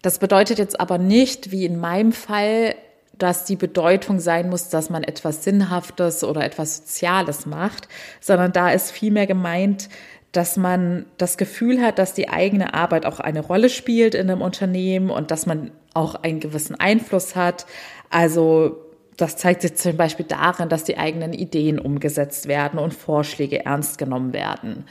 Das 0.02 0.18
bedeutet 0.18 0.58
jetzt 0.58 0.78
aber 0.78 0.98
nicht, 0.98 1.50
wie 1.50 1.64
in 1.64 1.80
meinem 1.80 2.12
Fall, 2.12 2.74
dass 3.16 3.44
die 3.44 3.56
Bedeutung 3.56 4.20
sein 4.20 4.50
muss, 4.50 4.68
dass 4.68 4.90
man 4.90 5.02
etwas 5.02 5.44
Sinnhaftes 5.44 6.24
oder 6.24 6.44
etwas 6.44 6.78
Soziales 6.78 7.46
macht, 7.46 7.88
sondern 8.20 8.52
da 8.52 8.70
ist 8.70 8.90
vielmehr 8.90 9.26
gemeint, 9.26 9.88
dass 10.32 10.56
man 10.56 11.06
das 11.16 11.36
Gefühl 11.36 11.80
hat, 11.80 11.98
dass 11.98 12.12
die 12.12 12.28
eigene 12.28 12.74
Arbeit 12.74 13.06
auch 13.06 13.20
eine 13.20 13.40
Rolle 13.40 13.68
spielt 13.68 14.14
in 14.14 14.28
einem 14.28 14.42
Unternehmen 14.42 15.10
und 15.10 15.30
dass 15.30 15.46
man 15.46 15.70
auch 15.94 16.16
einen 16.16 16.40
gewissen 16.40 16.74
Einfluss 16.74 17.36
hat. 17.36 17.66
Also 18.10 18.83
das 19.16 19.36
zeigt 19.36 19.62
sich 19.62 19.76
zum 19.76 19.96
Beispiel 19.96 20.26
darin, 20.26 20.68
dass 20.68 20.84
die 20.84 20.98
eigenen 20.98 21.32
Ideen 21.32 21.78
umgesetzt 21.78 22.48
werden 22.48 22.78
und 22.78 22.94
Vorschläge 22.94 23.64
ernst 23.64 23.98
genommen 23.98 24.32
werden. 24.32 24.86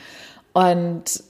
Und 0.53 1.23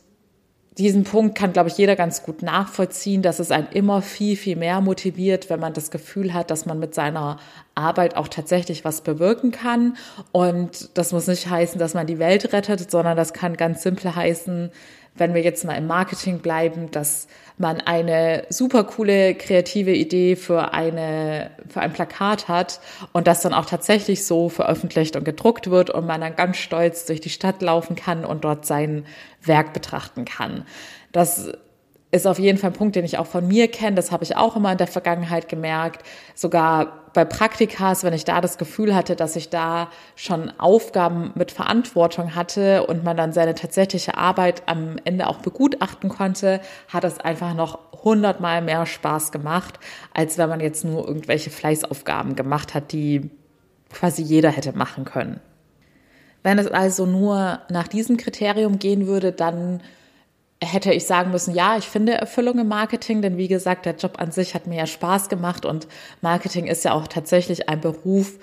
diesen 0.77 1.03
Punkt 1.03 1.37
kann, 1.37 1.53
glaube 1.53 1.69
ich, 1.69 1.77
jeder 1.77 1.95
ganz 1.95 2.23
gut 2.23 2.41
nachvollziehen, 2.41 3.21
dass 3.21 3.39
es 3.39 3.51
einen 3.51 3.67
immer 3.67 4.01
viel, 4.01 4.35
viel 4.35 4.55
mehr 4.55 4.81
motiviert, 4.81 5.49
wenn 5.49 5.59
man 5.59 5.73
das 5.73 5.91
Gefühl 5.91 6.33
hat, 6.33 6.49
dass 6.49 6.65
man 6.65 6.79
mit 6.79 6.95
seiner 6.95 7.37
Arbeit 7.75 8.15
auch 8.15 8.27
tatsächlich 8.27 8.83
was 8.83 9.01
bewirken 9.01 9.51
kann. 9.51 9.97
Und 10.31 10.97
das 10.97 11.11
muss 11.11 11.27
nicht 11.27 11.47
heißen, 11.47 11.79
dass 11.79 11.93
man 11.93 12.07
die 12.07 12.17
Welt 12.17 12.53
rettet, 12.53 12.89
sondern 12.89 13.15
das 13.15 13.33
kann 13.33 13.55
ganz 13.55 13.83
simpel 13.83 14.15
heißen, 14.15 14.71
wenn 15.15 15.33
wir 15.33 15.41
jetzt 15.41 15.63
mal 15.65 15.75
im 15.75 15.87
Marketing 15.87 16.39
bleiben, 16.39 16.89
dass 16.91 17.27
man 17.57 17.81
eine 17.81 18.45
super 18.49 18.83
coole 18.83 19.35
kreative 19.35 19.93
Idee 19.93 20.35
für 20.35 20.73
eine 20.73 21.51
für 21.69 21.81
ein 21.81 21.93
Plakat 21.93 22.47
hat 22.47 22.79
und 23.11 23.27
das 23.27 23.41
dann 23.41 23.53
auch 23.53 23.65
tatsächlich 23.65 24.25
so 24.25 24.49
veröffentlicht 24.49 25.15
und 25.15 25.23
gedruckt 25.23 25.69
wird 25.69 25.91
und 25.91 26.07
man 26.07 26.21
dann 26.21 26.35
ganz 26.35 26.57
stolz 26.57 27.05
durch 27.05 27.21
die 27.21 27.29
Stadt 27.29 27.61
laufen 27.61 27.95
kann 27.95 28.25
und 28.25 28.43
dort 28.43 28.65
sein 28.65 29.05
Werk 29.43 29.73
betrachten 29.73 30.25
kann. 30.25 30.65
Das 31.11 31.51
ist 32.13 32.27
auf 32.27 32.37
jeden 32.37 32.59
Fall 32.59 32.69
ein 32.69 32.75
Punkt, 32.75 32.95
den 32.95 33.05
ich 33.05 33.17
auch 33.17 33.25
von 33.25 33.47
mir 33.47 33.67
kenne. 33.67 33.95
Das 33.95 34.11
habe 34.11 34.23
ich 34.23 34.37
auch 34.37 34.55
immer 34.55 34.71
in 34.71 34.77
der 34.77 34.85
Vergangenheit 34.85 35.49
gemerkt. 35.49 36.05
Sogar 36.35 37.09
bei 37.13 37.25
Praktikas, 37.25 38.03
wenn 38.03 38.13
ich 38.13 38.23
da 38.23 38.39
das 38.39 38.59
Gefühl 38.59 38.93
hatte, 38.93 39.15
dass 39.15 39.35
ich 39.35 39.49
da 39.49 39.89
schon 40.15 40.51
Aufgaben 40.59 41.31
mit 41.33 41.51
Verantwortung 41.51 42.35
hatte 42.35 42.85
und 42.85 43.03
man 43.03 43.17
dann 43.17 43.33
seine 43.33 43.55
tatsächliche 43.55 44.15
Arbeit 44.15 44.61
am 44.67 44.97
Ende 45.03 45.27
auch 45.27 45.37
begutachten 45.37 46.09
konnte, 46.09 46.61
hat 46.87 47.03
es 47.03 47.19
einfach 47.19 47.55
noch 47.55 47.79
hundertmal 48.03 48.61
mehr 48.61 48.85
Spaß 48.85 49.31
gemacht, 49.31 49.79
als 50.13 50.37
wenn 50.37 50.49
man 50.49 50.59
jetzt 50.59 50.85
nur 50.85 51.07
irgendwelche 51.07 51.49
Fleißaufgaben 51.49 52.35
gemacht 52.35 52.75
hat, 52.75 52.91
die 52.91 53.31
quasi 53.91 54.21
jeder 54.21 54.51
hätte 54.51 54.77
machen 54.77 55.03
können. 55.03 55.39
Wenn 56.43 56.59
es 56.59 56.67
also 56.67 57.07
nur 57.07 57.61
nach 57.71 57.87
diesem 57.87 58.17
Kriterium 58.17 58.77
gehen 58.77 59.07
würde, 59.07 59.31
dann 59.31 59.81
hätte 60.65 60.93
ich 60.93 61.05
sagen 61.05 61.31
müssen, 61.31 61.53
ja, 61.53 61.77
ich 61.77 61.85
finde 61.85 62.13
Erfüllung 62.13 62.59
im 62.59 62.67
Marketing, 62.67 63.21
denn 63.21 63.37
wie 63.37 63.47
gesagt, 63.47 63.85
der 63.85 63.95
Job 63.95 64.13
an 64.17 64.31
sich 64.31 64.55
hat 64.55 64.67
mir 64.67 64.77
ja 64.77 64.87
Spaß 64.87 65.29
gemacht 65.29 65.65
und 65.65 65.87
Marketing 66.21 66.67
ist 66.67 66.85
ja 66.85 66.93
auch 66.93 67.07
tatsächlich 67.07 67.69
ein 67.69 67.81
Beruf, 67.81 68.33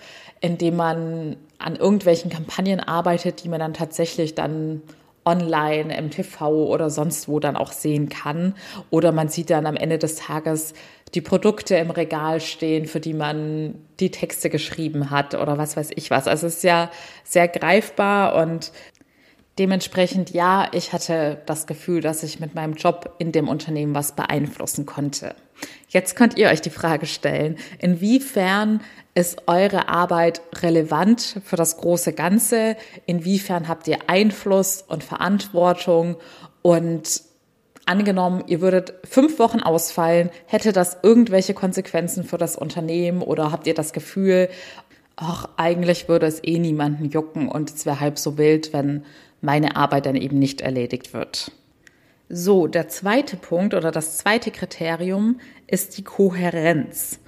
in 0.40 0.58
dem 0.58 0.76
man 0.76 1.36
an 1.58 1.76
irgendwelchen 1.76 2.30
Kampagnen 2.30 2.80
arbeitet, 2.80 3.44
die 3.44 3.48
man 3.48 3.60
dann 3.60 3.74
tatsächlich 3.74 4.34
dann 4.34 4.82
online 5.24 5.96
im 5.96 6.10
TV 6.10 6.66
oder 6.66 6.88
sonst 6.90 7.28
wo 7.28 7.40
dann 7.40 7.56
auch 7.56 7.72
sehen 7.72 8.08
kann. 8.08 8.54
Oder 8.88 9.12
man 9.12 9.28
sieht 9.28 9.50
dann 9.50 9.66
am 9.66 9.76
Ende 9.76 9.98
des 9.98 10.16
Tages 10.16 10.72
die 11.14 11.20
Produkte 11.20 11.76
im 11.76 11.90
Regal 11.90 12.40
stehen, 12.40 12.86
für 12.86 13.00
die 13.00 13.14
man 13.14 13.74
die 13.98 14.10
Texte 14.10 14.48
geschrieben 14.48 15.10
hat 15.10 15.34
oder 15.34 15.58
was 15.58 15.76
weiß 15.76 15.90
ich 15.96 16.10
was. 16.10 16.26
Also 16.26 16.46
es 16.46 16.56
ist 16.56 16.64
ja 16.64 16.90
sehr 17.24 17.48
greifbar 17.48 18.36
und 18.36 18.72
Dementsprechend 19.58 20.30
ja, 20.30 20.68
ich 20.72 20.92
hatte 20.92 21.42
das 21.46 21.66
Gefühl, 21.66 22.00
dass 22.00 22.22
ich 22.22 22.40
mit 22.40 22.54
meinem 22.54 22.74
Job 22.74 23.16
in 23.18 23.32
dem 23.32 23.48
Unternehmen 23.48 23.94
was 23.94 24.16
beeinflussen 24.16 24.86
konnte. 24.86 25.34
Jetzt 25.88 26.16
könnt 26.16 26.38
ihr 26.38 26.48
euch 26.48 26.62
die 26.62 26.70
Frage 26.70 27.06
stellen, 27.06 27.56
inwiefern 27.78 28.80
ist 29.14 29.42
eure 29.48 29.88
Arbeit 29.88 30.40
relevant 30.62 31.40
für 31.44 31.56
das 31.56 31.76
große 31.76 32.12
Ganze? 32.12 32.76
Inwiefern 33.06 33.68
habt 33.68 33.88
ihr 33.88 33.98
Einfluss 34.06 34.84
und 34.86 35.02
Verantwortung? 35.02 36.16
Und 36.62 37.22
angenommen, 37.86 38.44
ihr 38.46 38.60
würdet 38.60 38.94
fünf 39.04 39.38
Wochen 39.38 39.60
ausfallen, 39.60 40.30
hätte 40.46 40.72
das 40.72 40.98
irgendwelche 41.02 41.54
Konsequenzen 41.54 42.24
für 42.24 42.38
das 42.38 42.56
Unternehmen 42.56 43.20
oder 43.20 43.50
habt 43.50 43.66
ihr 43.66 43.74
das 43.74 43.92
Gefühl, 43.92 44.48
ach, 45.16 45.48
eigentlich 45.56 46.08
würde 46.08 46.26
es 46.26 46.42
eh 46.44 46.58
niemanden 46.58 47.10
jucken 47.10 47.48
und 47.48 47.70
es 47.70 47.84
wäre 47.84 48.00
halb 48.00 48.18
so 48.18 48.38
wild, 48.38 48.72
wenn 48.72 49.04
meine 49.40 49.76
Arbeit 49.76 50.06
dann 50.06 50.16
eben 50.16 50.38
nicht 50.38 50.60
erledigt 50.60 51.12
wird. 51.14 51.52
So, 52.28 52.66
der 52.66 52.88
zweite 52.88 53.36
Punkt 53.36 53.74
oder 53.74 53.90
das 53.90 54.18
zweite 54.18 54.50
Kriterium 54.50 55.40
ist 55.66 55.98
die 55.98 56.04
Kohärenz. 56.04 57.18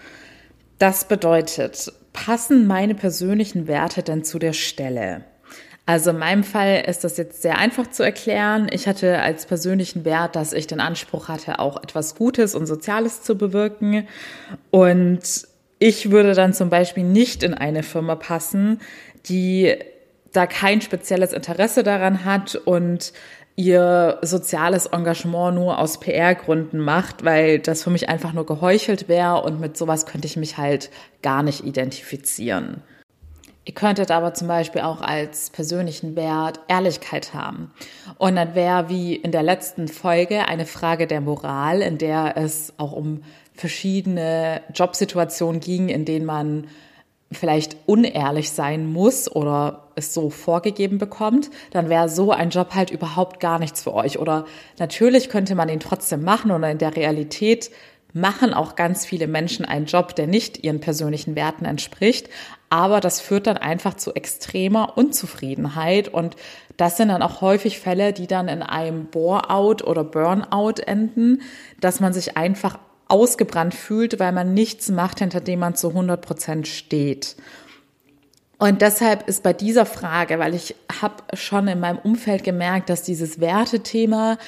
Das 0.78 1.08
bedeutet, 1.08 1.92
passen 2.12 2.66
meine 2.66 2.94
persönlichen 2.94 3.66
Werte 3.66 4.02
denn 4.02 4.24
zu 4.24 4.38
der 4.38 4.52
Stelle? 4.52 5.24
Also 5.84 6.10
in 6.10 6.18
meinem 6.18 6.44
Fall 6.44 6.84
ist 6.86 7.02
das 7.02 7.16
jetzt 7.16 7.42
sehr 7.42 7.58
einfach 7.58 7.90
zu 7.90 8.04
erklären. 8.04 8.68
Ich 8.70 8.86
hatte 8.86 9.18
als 9.18 9.46
persönlichen 9.46 10.04
Wert, 10.04 10.36
dass 10.36 10.52
ich 10.52 10.68
den 10.68 10.80
Anspruch 10.80 11.28
hatte, 11.28 11.58
auch 11.58 11.82
etwas 11.82 12.14
Gutes 12.14 12.54
und 12.54 12.66
Soziales 12.66 13.22
zu 13.22 13.36
bewirken. 13.36 14.06
Und 14.70 15.20
ich 15.80 16.12
würde 16.12 16.34
dann 16.34 16.54
zum 16.54 16.70
Beispiel 16.70 17.02
nicht 17.02 17.42
in 17.42 17.54
eine 17.54 17.82
Firma 17.82 18.14
passen, 18.14 18.80
die 19.26 19.76
da 20.32 20.46
kein 20.46 20.80
spezielles 20.80 21.32
Interesse 21.32 21.82
daran 21.82 22.24
hat 22.24 22.56
und 22.56 23.12
ihr 23.54 24.18
soziales 24.22 24.86
Engagement 24.86 25.54
nur 25.54 25.78
aus 25.78 26.00
PR-Gründen 26.00 26.78
macht, 26.78 27.24
weil 27.24 27.58
das 27.58 27.82
für 27.84 27.90
mich 27.90 28.08
einfach 28.08 28.32
nur 28.32 28.46
geheuchelt 28.46 29.08
wäre 29.08 29.42
und 29.42 29.60
mit 29.60 29.76
sowas 29.76 30.06
könnte 30.06 30.26
ich 30.26 30.36
mich 30.36 30.56
halt 30.56 30.90
gar 31.22 31.42
nicht 31.42 31.64
identifizieren. 31.64 32.82
Ihr 33.64 33.74
könntet 33.74 34.10
aber 34.10 34.34
zum 34.34 34.48
Beispiel 34.48 34.80
auch 34.80 35.00
als 35.02 35.50
persönlichen 35.50 36.16
Wert 36.16 36.58
Ehrlichkeit 36.66 37.32
haben. 37.32 37.70
Und 38.18 38.34
dann 38.34 38.56
wäre 38.56 38.88
wie 38.88 39.14
in 39.14 39.30
der 39.30 39.44
letzten 39.44 39.86
Folge 39.86 40.48
eine 40.48 40.66
Frage 40.66 41.06
der 41.06 41.20
Moral, 41.20 41.80
in 41.80 41.96
der 41.96 42.36
es 42.36 42.72
auch 42.78 42.90
um 42.90 43.22
verschiedene 43.54 44.62
Jobsituationen 44.74 45.60
ging, 45.60 45.90
in 45.90 46.04
denen 46.04 46.26
man 46.26 46.66
vielleicht 47.34 47.76
unehrlich 47.86 48.50
sein 48.50 48.86
muss 48.86 49.30
oder 49.30 49.88
es 49.94 50.14
so 50.14 50.30
vorgegeben 50.30 50.98
bekommt, 50.98 51.50
dann 51.70 51.88
wäre 51.88 52.08
so 52.08 52.30
ein 52.30 52.50
Job 52.50 52.74
halt 52.74 52.90
überhaupt 52.90 53.40
gar 53.40 53.58
nichts 53.58 53.82
für 53.82 53.94
euch. 53.94 54.18
Oder 54.18 54.44
natürlich 54.78 55.28
könnte 55.28 55.54
man 55.54 55.68
ihn 55.68 55.80
trotzdem 55.80 56.22
machen 56.22 56.50
oder 56.50 56.70
in 56.70 56.78
der 56.78 56.96
Realität 56.96 57.70
machen 58.14 58.52
auch 58.52 58.76
ganz 58.76 59.06
viele 59.06 59.26
Menschen 59.26 59.64
einen 59.64 59.86
Job, 59.86 60.14
der 60.14 60.26
nicht 60.26 60.62
ihren 60.62 60.80
persönlichen 60.80 61.34
Werten 61.34 61.64
entspricht. 61.64 62.28
Aber 62.68 63.00
das 63.00 63.20
führt 63.20 63.46
dann 63.46 63.56
einfach 63.56 63.94
zu 63.94 64.14
extremer 64.14 64.96
Unzufriedenheit. 64.96 66.08
Und 66.08 66.36
das 66.76 66.96
sind 66.96 67.08
dann 67.08 67.22
auch 67.22 67.40
häufig 67.40 67.78
Fälle, 67.78 68.12
die 68.12 68.26
dann 68.26 68.48
in 68.48 68.62
einem 68.62 69.06
Bore-out 69.06 69.82
oder 69.82 70.04
Burnout 70.04 70.82
enden, 70.86 71.42
dass 71.80 72.00
man 72.00 72.12
sich 72.12 72.36
einfach 72.36 72.78
ausgebrannt 73.12 73.74
fühlt, 73.74 74.18
weil 74.18 74.32
man 74.32 74.54
nichts 74.54 74.88
macht, 74.88 75.18
hinter 75.18 75.40
dem 75.40 75.60
man 75.60 75.74
zu 75.74 75.90
100 75.90 76.20
Prozent 76.20 76.66
steht. 76.66 77.36
Und 78.58 78.80
deshalb 78.80 79.28
ist 79.28 79.42
bei 79.42 79.52
dieser 79.52 79.84
Frage, 79.84 80.38
weil 80.38 80.54
ich 80.54 80.74
habe 81.00 81.16
schon 81.34 81.68
in 81.68 81.80
meinem 81.80 81.98
Umfeld 81.98 82.42
gemerkt, 82.42 82.88
dass 82.88 83.02
dieses 83.02 83.38
Wertethema 83.38 84.38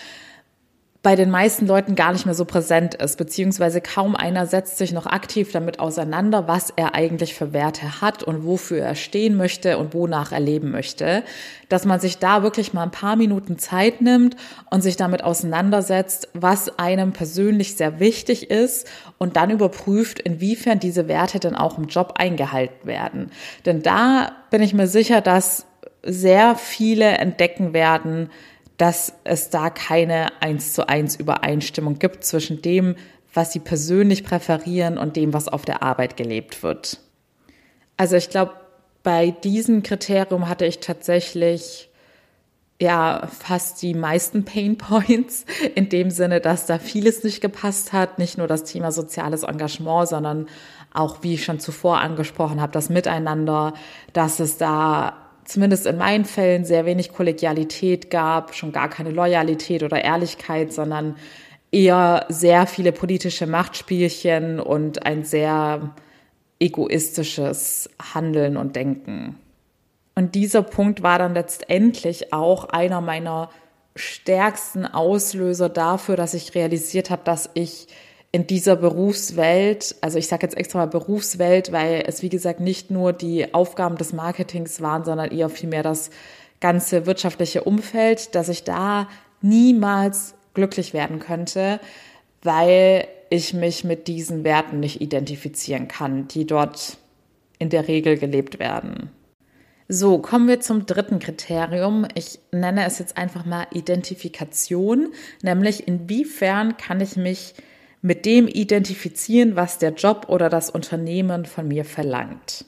bei 1.05 1.17
den 1.17 1.31
meisten 1.31 1.67
Leuten 1.67 1.97
gar 1.97 2.15
nicht 2.15 2.25
mehr 2.25 2.35
so 2.35 2.47
präsent 2.47 2.95
ist, 2.95 3.19
beziehungsweise 3.19 3.83
kaum 3.83 4.17
einer 4.17 4.47
setzt 4.47 4.79
sich 4.79 4.91
noch 4.91 5.05
aktiv 5.05 5.53
damit 5.53 5.79
auseinander, 5.79 6.49
was 6.49 6.73
er 6.75 6.95
eigentlich 6.95 7.35
für 7.35 7.53
Werte 7.53 8.01
hat 8.01 8.23
und 8.23 8.47
wofür 8.47 8.79
er 8.79 8.95
stehen 8.95 9.37
möchte 9.37 9.77
und 9.77 9.93
wonach 9.93 10.33
er 10.33 10.41
leben 10.41 10.71
möchte. 10.71 11.23
Dass 11.69 11.85
man 11.85 12.01
sich 12.01 12.21
da 12.21 12.43
wirklich 12.43 12.73
mal 12.73 12.85
ein 12.85 12.91
paar 12.91 13.17
Minuten 13.17 13.59
Zeit 13.59 14.01
nimmt 14.01 14.37
und 14.71 14.81
sich 14.81 14.97
damit 14.97 15.23
auseinandersetzt, 15.23 16.29
was 16.33 16.79
einem 16.79 17.13
persönlich 17.13 17.77
sehr 17.77 18.01
wichtig 18.01 18.51
ist 18.51 18.89
und 19.19 19.37
dann 19.37 19.51
überprüft, 19.51 20.21
inwiefern 20.21 20.81
diese 20.81 21.07
Werte 21.07 21.39
denn 21.39 21.55
auch 21.55 21.77
im 21.77 21.89
Job 21.89 22.15
eingehalten 22.17 22.89
werden. 22.89 23.31
Denn 23.67 23.83
da 23.83 24.33
bin 24.49 24.63
ich 24.63 24.73
mir 24.73 24.87
sicher, 24.87 25.21
dass 25.21 25.67
sehr 26.03 26.57
viele 26.57 27.19
entdecken 27.19 27.75
werden, 27.75 28.31
dass 28.85 29.15
es 29.25 29.49
da 29.49 29.71
keine 29.71 30.43
eins 30.43 30.75
zu 30.75 30.91
eins 30.91 31.17
Übereinstimmung 31.17 31.99
gibt 31.99 32.23
zwischen 32.23 32.61
dem, 32.61 32.97
was 33.33 33.51
sie 33.51 33.59
persönlich 33.59 34.25
präferieren 34.25 34.99
und 34.99 35.17
dem, 35.17 35.33
was 35.33 35.49
auf 35.49 35.65
der 35.65 35.83
Arbeit 35.83 36.19
gelebt 36.19 36.63
wird. 36.63 37.01
Also 37.97 38.17
ich 38.17 38.29
glaube, 38.29 38.53
bei 39.03 39.31
diesem 39.31 39.83
Kriterium 39.83 40.51
hatte 40.51 40.67
ich 40.67 40.81
tatsächlich 40.81 41.89
ja 42.79 43.27
fast 43.27 43.81
die 43.81 43.95
meisten 43.95 44.45
Pain 44.45 44.77
Points 44.77 45.47
in 45.75 45.89
dem 45.89 46.11
Sinne, 46.11 46.43
dass 46.43 46.67
da 46.67 46.79
vieles 46.79 47.25
nicht 47.25 47.41
gepasst 47.41 47.95
hat, 47.95 48.19
nicht 48.19 48.37
nur 48.37 48.49
das 48.49 48.65
Thema 48.65 48.93
soziales 48.93 49.45
Engagement, 49.45 50.09
sondern 50.09 50.47
auch, 50.93 51.23
wie 51.23 51.33
ich 51.33 51.45
schon 51.47 51.59
zuvor 51.59 52.03
angesprochen 52.03 52.61
habe, 52.61 52.73
das 52.73 52.91
Miteinander, 52.91 53.73
dass 54.13 54.41
es 54.41 54.59
da 54.59 55.24
zumindest 55.45 55.87
in 55.87 55.99
meinen 55.99 56.25
Fällen 56.25 56.65
sehr 56.65 56.87
wenig 56.87 57.13
Kollegialität 57.13 58.11
gab, 58.11 58.55
schon 58.55 58.73
gar 58.73 58.89
keine 58.89 59.11
Loyalität 59.11 59.83
oder 59.83 60.03
Ehrlichkeit, 60.03 60.73
sondern 60.73 61.17
eher 61.71 62.27
sehr 62.29 62.67
viele 62.67 62.93
politische 62.93 63.47
Machtspielchen 63.47 64.61
und 64.61 65.07
ein 65.07 65.25
sehr 65.25 65.95
egoistisches 66.61 67.91
Handeln 68.15 68.57
und 68.57 68.77
Denken. 68.77 69.39
Und 70.15 70.35
dieser 70.35 70.63
Punkt 70.63 71.03
war 71.03 71.19
dann 71.19 71.35
letztendlich 71.35 72.33
auch 72.33 72.67
einer 72.67 73.01
meiner 73.01 73.51
stärksten 73.97 74.87
Auslöser 74.87 75.69
dafür, 75.69 76.17
dass 76.17 76.35
ich 76.35 76.55
realisiert 76.55 77.11
habe, 77.11 77.23
dass 77.25 77.51
ich 77.55 77.89
in 78.35 78.49
dieser 78.49 78.75
Berufswelt, 78.75 79.95
also 80.01 80.19
ich 80.19 80.27
sage 80.27 80.45
jetzt 80.45 80.57
extra 80.57 80.81
mal 80.81 80.87
Berufswelt, 80.87 81.71
weil 81.71 82.03
es 82.05 82.21
wie 82.21 82.29
gesagt 82.29 82.59
nicht 82.59 82.91
nur 82.91 83.13
die 83.13 83.55
Aufgaben 83.55 83.97
des 83.97 84.13
Marketings 84.13 84.81
waren, 84.81 85.05
sondern 85.05 85.31
eher 85.31 85.49
vielmehr 85.49 85.85
das 85.85 86.11
ganze 86.59 87.07
wirtschaftliche 87.07 87.63
Umfeld, 87.63 88.35
dass 88.35 88.49
ich 88.49 88.65
da 88.65 89.07
niemals 89.41 90.35
glücklich 90.53 90.93
werden 90.93 91.21
könnte, 91.21 91.79
weil 92.43 93.07
ich 93.31 93.55
mich 93.55 93.85
mit 93.85 94.09
diesen 94.09 94.43
Werten 94.43 94.81
nicht 94.81 95.01
identifizieren 95.01 95.87
kann, 95.87 96.27
die 96.27 96.45
dort 96.45 96.97
in 97.61 97.69
der 97.69 97.87
Regel 97.87 98.19
gelebt 98.19 98.59
werden. 98.59 99.11
So, 99.87 100.19
kommen 100.19 100.49
wir 100.49 100.59
zum 100.59 100.87
dritten 100.87 101.21
Kriterium. 101.21 102.05
Ich 102.17 102.41
nenne 102.51 102.85
es 102.85 102.99
jetzt 102.99 103.17
einfach 103.17 103.45
mal 103.45 103.69
Identifikation, 103.73 105.13
nämlich 105.41 105.87
inwiefern 105.87 106.77
kann 106.77 107.01
ich 107.01 107.15
mich 107.15 107.55
mit 108.05 108.27
dem 108.27 108.47
identifizieren, 108.49 109.57
was 109.57 109.79
der 109.79 109.95
Job 109.95 110.27
oder 110.29 110.51
das 110.51 110.69
Unternehmen 110.69 111.47
von 111.47 111.67
mir 111.67 111.87
verlangt. 111.87 112.67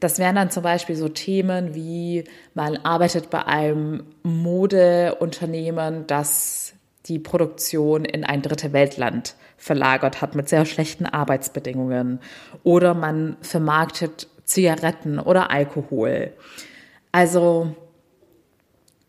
Das 0.00 0.18
wären 0.18 0.34
dann 0.34 0.50
zum 0.50 0.62
Beispiel 0.62 0.96
so 0.96 1.10
Themen 1.10 1.74
wie, 1.74 2.24
man 2.54 2.78
arbeitet 2.78 3.28
bei 3.28 3.44
einem 3.44 4.04
Modeunternehmen, 4.22 6.06
das 6.06 6.72
die 7.04 7.18
Produktion 7.18 8.06
in 8.06 8.24
ein 8.24 8.40
dritte 8.40 8.72
Weltland 8.72 9.34
verlagert 9.58 10.22
hat 10.22 10.34
mit 10.34 10.48
sehr 10.48 10.64
schlechten 10.64 11.04
Arbeitsbedingungen 11.04 12.20
oder 12.62 12.94
man 12.94 13.36
vermarktet 13.42 14.26
Zigaretten 14.44 15.18
oder 15.18 15.50
Alkohol. 15.50 16.32
Also 17.12 17.76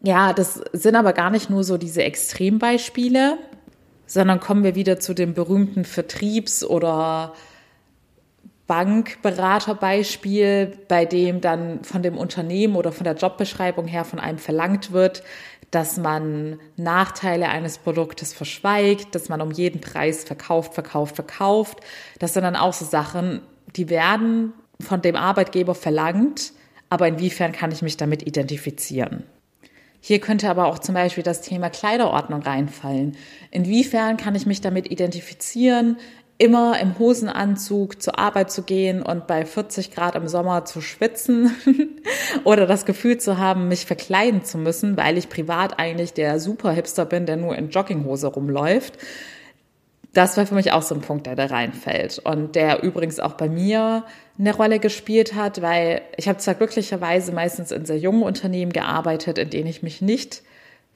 ja, 0.01 0.33
das 0.33 0.55
sind 0.73 0.97
aber 0.97 1.13
gar 1.13 1.29
nicht 1.29 1.49
nur 1.49 1.63
so 1.63 1.77
diese 1.77 2.03
Extrembeispiele, 2.03 3.37
sondern 4.13 4.39
kommen 4.39 4.63
wir 4.63 4.75
wieder 4.75 4.99
zu 4.99 5.15
dem 5.15 5.33
berühmten 5.33 5.85
Vertriebs- 5.85 6.63
oder 6.63 7.33
Bankberaterbeispiel, 8.67 10.77
bei 10.87 11.05
dem 11.05 11.41
dann 11.41 11.83
von 11.83 12.03
dem 12.03 12.19
Unternehmen 12.19 12.75
oder 12.75 12.91
von 12.91 13.05
der 13.05 13.15
Jobbeschreibung 13.15 13.87
her 13.87 14.05
von 14.05 14.19
einem 14.19 14.37
verlangt 14.37 14.91
wird, 14.91 15.23
dass 15.71 15.97
man 15.97 16.59
Nachteile 16.77 17.49
eines 17.49 17.79
Produktes 17.79 18.33
verschweigt, 18.33 19.15
dass 19.15 19.29
man 19.29 19.41
um 19.41 19.49
jeden 19.49 19.81
Preis 19.81 20.23
verkauft, 20.23 20.75
verkauft, 20.75 21.15
verkauft. 21.15 21.79
Das 22.19 22.35
sind 22.35 22.43
dann 22.43 22.55
auch 22.55 22.73
so 22.73 22.85
Sachen, 22.85 23.41
die 23.75 23.89
werden 23.89 24.53
von 24.79 25.01
dem 25.01 25.15
Arbeitgeber 25.15 25.73
verlangt, 25.73 26.53
aber 26.91 27.07
inwiefern 27.07 27.51
kann 27.51 27.71
ich 27.71 27.81
mich 27.81 27.97
damit 27.97 28.27
identifizieren? 28.27 29.23
Hier 30.05 30.19
könnte 30.19 30.49
aber 30.49 30.65
auch 30.65 30.79
zum 30.79 30.95
Beispiel 30.95 31.23
das 31.23 31.39
Thema 31.39 31.69
Kleiderordnung 31.69 32.41
reinfallen. 32.41 33.15
Inwiefern 33.51 34.17
kann 34.17 34.35
ich 34.35 34.45
mich 34.45 34.59
damit 34.59 34.91
identifizieren, 34.91 35.95
immer 36.37 36.77
im 36.81 36.99
Hosenanzug 36.99 38.01
zur 38.01 38.19
Arbeit 38.19 38.51
zu 38.51 38.63
gehen 38.63 39.01
und 39.01 39.27
bei 39.27 39.45
40 39.45 39.91
Grad 39.91 40.15
im 40.15 40.27
Sommer 40.27 40.65
zu 40.65 40.81
schwitzen 40.81 41.55
oder 42.43 42.67
das 42.67 42.85
Gefühl 42.85 43.17
zu 43.17 43.37
haben, 43.37 43.69
mich 43.69 43.85
verkleiden 43.85 44.43
zu 44.43 44.57
müssen, 44.57 44.97
weil 44.97 45.17
ich 45.17 45.29
privat 45.29 45.79
eigentlich 45.79 46.11
der 46.11 46.41
super 46.41 46.73
Hipster 46.73 47.05
bin, 47.05 47.25
der 47.25 47.37
nur 47.37 47.55
in 47.55 47.69
Jogginghose 47.69 48.27
rumläuft. 48.27 48.97
Das 50.13 50.37
war 50.37 50.45
für 50.45 50.53
mich 50.53 50.71
auch 50.71 50.83
so 50.83 50.93
ein 50.93 51.01
Punkt, 51.01 51.25
der 51.25 51.35
da 51.35 51.47
reinfällt 51.47 52.19
und 52.19 52.55
der 52.55 52.83
übrigens 52.83 53.19
auch 53.19 53.33
bei 53.33 53.49
mir 53.49 54.05
eine 54.37 54.55
Rolle 54.55 54.79
gespielt 54.79 55.33
hat, 55.33 55.61
weil 55.63 56.01
ich 56.17 56.27
habe 56.27 56.37
zwar 56.37 56.53
glücklicherweise 56.53 57.31
meistens 57.31 57.71
in 57.71 57.85
sehr 57.85 57.97
jungen 57.97 58.21
Unternehmen 58.21 58.71
gearbeitet, 58.71 59.39
in 59.39 59.49
denen 59.49 59.67
ich 59.67 59.81
mich 59.81 60.01
nicht 60.01 60.43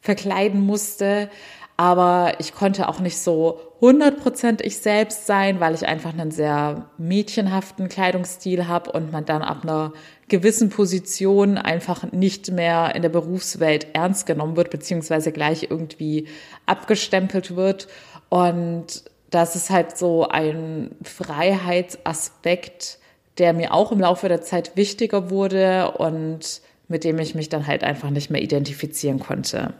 verkleiden 0.01 0.61
musste, 0.61 1.29
aber 1.77 2.33
ich 2.39 2.53
konnte 2.53 2.89
auch 2.89 2.99
nicht 2.99 3.19
so 3.19 3.59
100% 3.81 4.63
ich 4.63 4.79
selbst 4.79 5.27
sein, 5.27 5.59
weil 5.59 5.75
ich 5.75 5.87
einfach 5.87 6.11
einen 6.11 6.31
sehr 6.31 6.89
mädchenhaften 6.97 7.87
Kleidungsstil 7.87 8.67
habe 8.67 8.91
und 8.91 9.11
man 9.11 9.25
dann 9.25 9.43
ab 9.43 9.59
einer 9.61 9.93
gewissen 10.27 10.69
Position 10.69 11.59
einfach 11.59 12.11
nicht 12.11 12.51
mehr 12.51 12.95
in 12.95 13.03
der 13.03 13.09
Berufswelt 13.09 13.87
ernst 13.93 14.25
genommen 14.25 14.57
wird, 14.57 14.71
beziehungsweise 14.71 15.31
gleich 15.31 15.67
irgendwie 15.69 16.27
abgestempelt 16.65 17.55
wird. 17.55 17.87
Und 18.29 19.03
das 19.29 19.55
ist 19.55 19.69
halt 19.69 19.97
so 19.97 20.27
ein 20.27 20.95
Freiheitsaspekt, 21.03 22.99
der 23.37 23.53
mir 23.53 23.73
auch 23.73 23.91
im 23.91 23.99
Laufe 23.99 24.27
der 24.27 24.41
Zeit 24.41 24.75
wichtiger 24.75 25.29
wurde 25.29 25.91
und 25.91 26.61
mit 26.87 27.03
dem 27.03 27.19
ich 27.19 27.35
mich 27.35 27.49
dann 27.49 27.67
halt 27.67 27.83
einfach 27.83 28.09
nicht 28.09 28.29
mehr 28.29 28.41
identifizieren 28.41 29.19
konnte. 29.19 29.73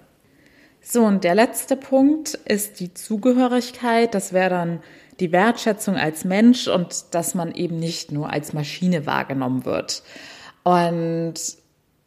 So, 0.81 1.03
und 1.03 1.23
der 1.23 1.35
letzte 1.35 1.75
Punkt 1.75 2.35
ist 2.45 2.79
die 2.79 2.93
Zugehörigkeit. 2.93 4.13
Das 4.13 4.31
wäre 4.31 4.49
dann 4.49 4.79
die 5.19 5.31
Wertschätzung 5.31 5.95
als 5.95 6.23
Mensch 6.23 6.67
und 6.67 7.05
dass 7.11 7.33
man 7.33 7.53
eben 7.53 7.77
nicht 7.77 8.11
nur 8.11 8.29
als 8.31 8.53
Maschine 8.53 9.05
wahrgenommen 9.05 9.65
wird. 9.65 10.03
Und 10.63 11.35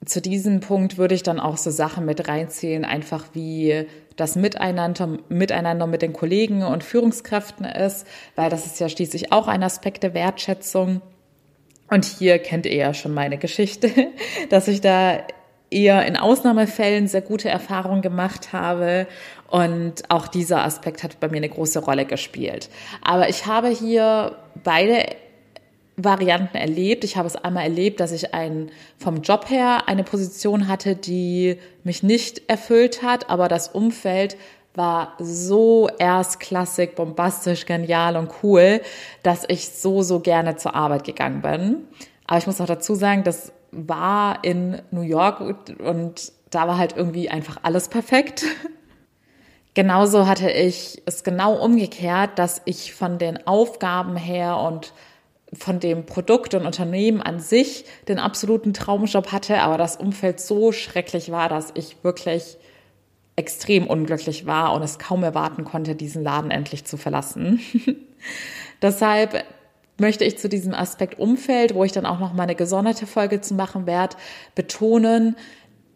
zu 0.05 0.23
diesem 0.23 0.61
Punkt 0.61 0.97
würde 0.97 1.15
ich 1.15 1.23
dann 1.23 1.41
auch 1.41 1.59
so 1.59 1.71
Sachen 1.71 2.07
mit 2.07 2.27
reinzählen, 2.27 2.85
einfach 2.87 3.27
wie 3.35 3.87
das 4.17 4.35
Miteinander, 4.35 5.19
Miteinander 5.29 5.87
mit 5.87 6.01
den 6.01 6.15
Kollegen 6.15 6.63
und 6.63 6.85
Führungskräften 6.85 7.67
ist, 7.67 8.07
weil 8.35 8.49
das 8.49 8.65
ist 8.65 8.81
ja 8.81 8.89
schließlich 8.89 9.31
auch 9.31 9.47
ein 9.47 9.63
Aspekt 9.63 10.03
der 10.03 10.15
Wertschätzung. 10.15 11.03
Und 11.91 12.05
hier 12.05 12.39
kennt 12.39 12.67
ihr 12.67 12.77
ja 12.77 12.95
schon 12.95 13.13
meine 13.13 13.37
Geschichte, 13.37 13.91
dass 14.49 14.69
ich 14.69 14.81
da 14.81 15.19
eher 15.71 16.07
in 16.07 16.17
Ausnahmefällen 16.17 17.07
sehr 17.07 17.23
gute 17.23 17.51
Erfahrungen 17.51 18.01
gemacht 18.01 18.55
habe. 18.55 19.07
Und 19.49 20.09
auch 20.09 20.29
dieser 20.29 20.65
Aspekt 20.65 21.03
hat 21.03 21.21
bei 21.21 21.29
mir 21.29 21.39
eine 21.39 21.49
große 21.49 21.81
Rolle 21.81 22.07
gespielt. 22.07 22.71
Aber 23.03 23.29
ich 23.29 23.47
habe 23.47 23.69
hier 23.69 24.37
beide 24.63 25.05
Varianten 26.05 26.57
erlebt. 26.57 27.05
Ich 27.05 27.17
habe 27.17 27.27
es 27.27 27.37
einmal 27.37 27.65
erlebt, 27.65 28.01
dass 28.01 28.13
ich 28.13 28.35
ein, 28.35 28.71
vom 28.99 29.23
Job 29.23 29.51
her 29.51 29.89
eine 29.89 30.05
Position 30.05 30.69
hatte, 30.69 30.97
die 30.97 31.59
mich 31.85 32.03
nicht 32.03 32.43
erfüllt 32.49 33.03
hat, 33.03 33.31
aber 33.31 33.49
das 33.49 33.69
Umfeld 33.69 34.37
war 34.75 35.15
so 35.19 35.89
erstklassig, 35.99 36.95
bombastisch, 36.95 37.67
genial 37.67 38.17
und 38.17 38.31
cool, 38.43 38.81
dass 39.23 39.45
ich 39.49 39.69
so, 39.69 40.03
so 40.03 40.21
gerne 40.21 40.57
zur 40.57 40.75
Arbeit 40.75 41.05
gegangen 41.05 41.43
bin. 41.43 41.89
Aber 42.27 42.39
ich 42.39 42.47
muss 42.47 42.61
auch 42.61 42.67
dazu 42.67 42.95
sagen, 42.95 43.25
das 43.25 43.53
war 43.73 44.45
in 44.45 44.81
New 44.91 45.03
York 45.03 45.41
und 45.81 46.33
da 46.51 46.69
war 46.69 46.79
halt 46.79 46.97
irgendwie 46.97 47.29
einfach 47.31 47.59
alles 47.63 47.89
perfekt. 47.89 48.45
Genauso 49.75 50.27
hatte 50.27 50.51
ich 50.51 51.01
es 51.07 51.23
genau 51.23 51.55
umgekehrt, 51.55 52.39
dass 52.39 52.61
ich 52.65 52.93
von 52.93 53.19
den 53.19 53.47
Aufgaben 53.47 54.17
her 54.17 54.57
und 54.57 54.93
von 55.53 55.81
dem 55.81 56.07
Produkt 56.07 56.55
und 56.55 56.65
Unternehmen 56.65 57.21
an 57.21 57.41
sich 57.41 57.85
den 58.09 58.19
absoluten 58.19 58.73
Traumjob 58.73 59.33
hatte, 59.33 59.61
aber 59.61 59.79
das 59.79 59.97
Umfeld 59.97 60.41
so 60.41 60.73
schrecklich 60.73 61.33
war, 61.33 61.49
dass 61.49 61.73
ich 61.75 61.97
wirklich 62.03 62.57
extrem 63.37 63.87
unglücklich 63.87 64.47
war 64.47 64.75
und 64.75 64.83
es 64.83 64.99
kaum 64.99 65.23
erwarten 65.23 65.65
konnte, 65.65 65.95
diesen 65.95 66.23
Laden 66.23 66.51
endlich 66.51 66.85
zu 66.85 66.97
verlassen. 66.97 67.61
Deshalb 68.83 69.45
möchte 69.99 70.25
ich 70.25 70.39
zu 70.39 70.49
diesem 70.49 70.75
Aspekt 70.75 71.19
Umfeld, 71.19 71.75
wo 71.75 71.85
ich 71.85 71.93
dann 71.93 72.07
auch 72.07 72.21
noch 72.21 72.33
mal 72.33 72.45
eine 72.45 72.55
gesonderte 72.55 73.07
Folge 73.07 73.41
zu 73.41 73.55
machen 73.55 73.87
werde, 73.87 74.17
betonen, 74.55 75.37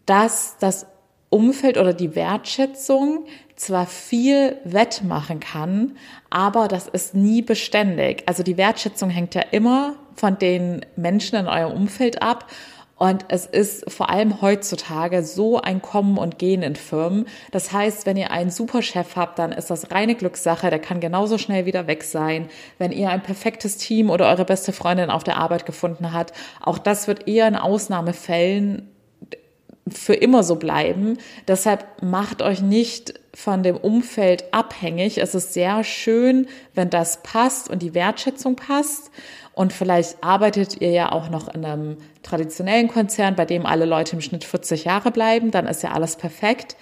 dass 0.05 0.57
das 0.59 0.85
Umfeld 1.29 1.77
oder 1.77 1.93
die 1.93 2.15
Wertschätzung 2.15 3.25
zwar 3.55 3.85
viel 3.85 4.57
wettmachen 4.63 5.39
kann, 5.39 5.97
aber 6.29 6.67
das 6.67 6.87
ist 6.87 7.15
nie 7.15 7.41
beständig. 7.41 8.23
Also 8.25 8.43
die 8.43 8.57
Wertschätzung 8.57 9.09
hängt 9.09 9.35
ja 9.35 9.41
immer 9.51 9.95
von 10.15 10.37
den 10.37 10.85
Menschen 10.95 11.37
in 11.37 11.47
eurem 11.47 11.71
Umfeld 11.73 12.21
ab 12.21 12.47
und 12.97 13.25
es 13.27 13.45
ist 13.45 13.91
vor 13.91 14.09
allem 14.09 14.41
heutzutage 14.41 15.23
so 15.23 15.59
ein 15.59 15.81
Kommen 15.81 16.17
und 16.17 16.39
Gehen 16.39 16.63
in 16.63 16.77
Firmen. 16.77 17.25
Das 17.51 17.73
heißt, 17.73 18.05
wenn 18.05 18.15
ihr 18.15 18.31
einen 18.31 18.51
Superchef 18.51 19.17
habt, 19.17 19.37
dann 19.37 19.51
ist 19.51 19.69
das 19.69 19.91
reine 19.91 20.15
Glückssache. 20.15 20.69
Der 20.69 20.79
kann 20.79 21.01
genauso 21.01 21.37
schnell 21.37 21.65
wieder 21.65 21.87
weg 21.87 22.03
sein. 22.03 22.47
Wenn 22.77 22.93
ihr 22.93 23.09
ein 23.09 23.21
perfektes 23.21 23.77
Team 23.77 24.09
oder 24.09 24.29
eure 24.29 24.45
beste 24.45 24.71
Freundin 24.71 25.09
auf 25.09 25.25
der 25.25 25.37
Arbeit 25.37 25.65
gefunden 25.65 26.13
habt, 26.13 26.33
auch 26.61 26.77
das 26.77 27.07
wird 27.07 27.27
eher 27.27 27.49
in 27.49 27.57
Ausnahmefällen 27.57 28.89
für 29.91 30.15
immer 30.15 30.43
so 30.43 30.55
bleiben. 30.55 31.17
Deshalb 31.47 31.85
macht 32.01 32.41
euch 32.41 32.61
nicht 32.61 33.19
von 33.33 33.61
dem 33.61 33.77
Umfeld 33.77 34.45
abhängig. 34.51 35.19
Es 35.19 35.35
ist 35.35 35.53
sehr 35.53 35.83
schön, 35.83 36.47
wenn 36.73 36.89
das 36.89 37.21
passt 37.21 37.69
und 37.69 37.81
die 37.81 37.93
Wertschätzung 37.93 38.55
passt. 38.55 39.11
Und 39.53 39.73
vielleicht 39.73 40.23
arbeitet 40.23 40.81
ihr 40.81 40.89
ja 40.89 41.11
auch 41.11 41.29
noch 41.29 41.53
in 41.53 41.63
einem 41.65 41.97
traditionellen 42.23 42.87
Konzern, 42.87 43.35
bei 43.35 43.45
dem 43.45 43.65
alle 43.65 43.85
Leute 43.85 44.15
im 44.15 44.21
Schnitt 44.21 44.43
40 44.43 44.85
Jahre 44.85 45.11
bleiben, 45.11 45.51
dann 45.51 45.67
ist 45.67 45.83
ja 45.83 45.91
alles 45.91 46.15
perfekt. 46.15 46.75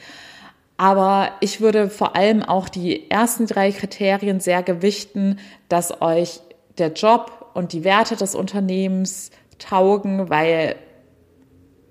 Aber 0.78 1.32
ich 1.40 1.62
würde 1.62 1.90
vor 1.90 2.16
allem 2.16 2.42
auch 2.42 2.68
die 2.68 3.12
ersten 3.12 3.46
drei 3.46 3.72
Kriterien 3.72 4.40
sehr 4.40 4.64
gewichten, 4.64 5.40
dass 5.70 6.02
euch 6.02 6.40
der 6.80 6.94
Job 6.94 7.52
und 7.54 7.74
die 7.74 7.84
Werte 7.84 8.16
des 8.16 8.34
Unternehmens 8.34 9.30
taugen, 9.60 10.30
weil 10.30 10.76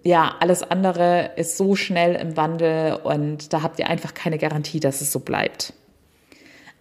ja, 0.03 0.35
alles 0.41 0.63
andere 0.63 1.31
ist 1.37 1.57
so 1.57 1.77
schnell 1.77 2.17
im 2.17 2.37
Wandel 2.37 2.99
und 3.05 3.53
da 3.53 3.63
habt 3.63 3.79
ihr 3.79 3.89
einfach 3.89 4.15
keine 4.15 4.39
Garantie, 4.39 4.81
dass 4.81 5.01
es 5.01 5.13
so 5.13 5.21
bleibt. 5.21 5.73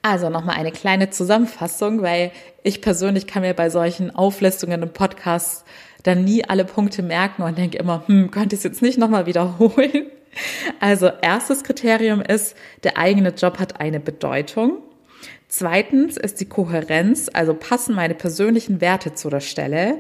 Also 0.01 0.29
nochmal 0.29 0.55
eine 0.55 0.71
kleine 0.71 1.12
Zusammenfassung, 1.12 2.01
weil 2.01 2.31
ich 2.63 2.81
persönlich 2.81 3.27
kann 3.27 3.43
mir 3.43 3.53
bei 3.53 3.69
solchen 3.69 4.13
Auflistungen 4.15 4.81
im 4.81 4.89
Podcast 4.89 5.63
dann 6.01 6.23
nie 6.23 6.43
alle 6.43 6.65
Punkte 6.65 7.03
merken 7.03 7.43
und 7.43 7.60
denke 7.60 7.77
immer, 7.77 8.03
hm, 8.07 8.31
könnte 8.31 8.55
ich 8.55 8.62
es 8.62 8.63
jetzt 8.63 8.81
nicht 8.81 8.97
nochmal 8.97 9.27
wiederholen? 9.27 10.07
Also 10.79 11.07
erstes 11.21 11.63
Kriterium 11.63 12.21
ist, 12.21 12.55
der 12.84 12.97
eigene 12.97 13.29
Job 13.29 13.60
hat 13.60 13.79
eine 13.79 13.99
Bedeutung. 13.99 14.77
Zweitens 15.49 16.15
ist 16.15 16.39
die 16.39 16.47
Kohärenz, 16.47 17.29
also 17.31 17.53
passen 17.53 17.93
meine 17.93 18.15
persönlichen 18.15 18.79
Werte 18.79 19.13
zu 19.13 19.29
der 19.29 19.41
Stelle. 19.41 19.97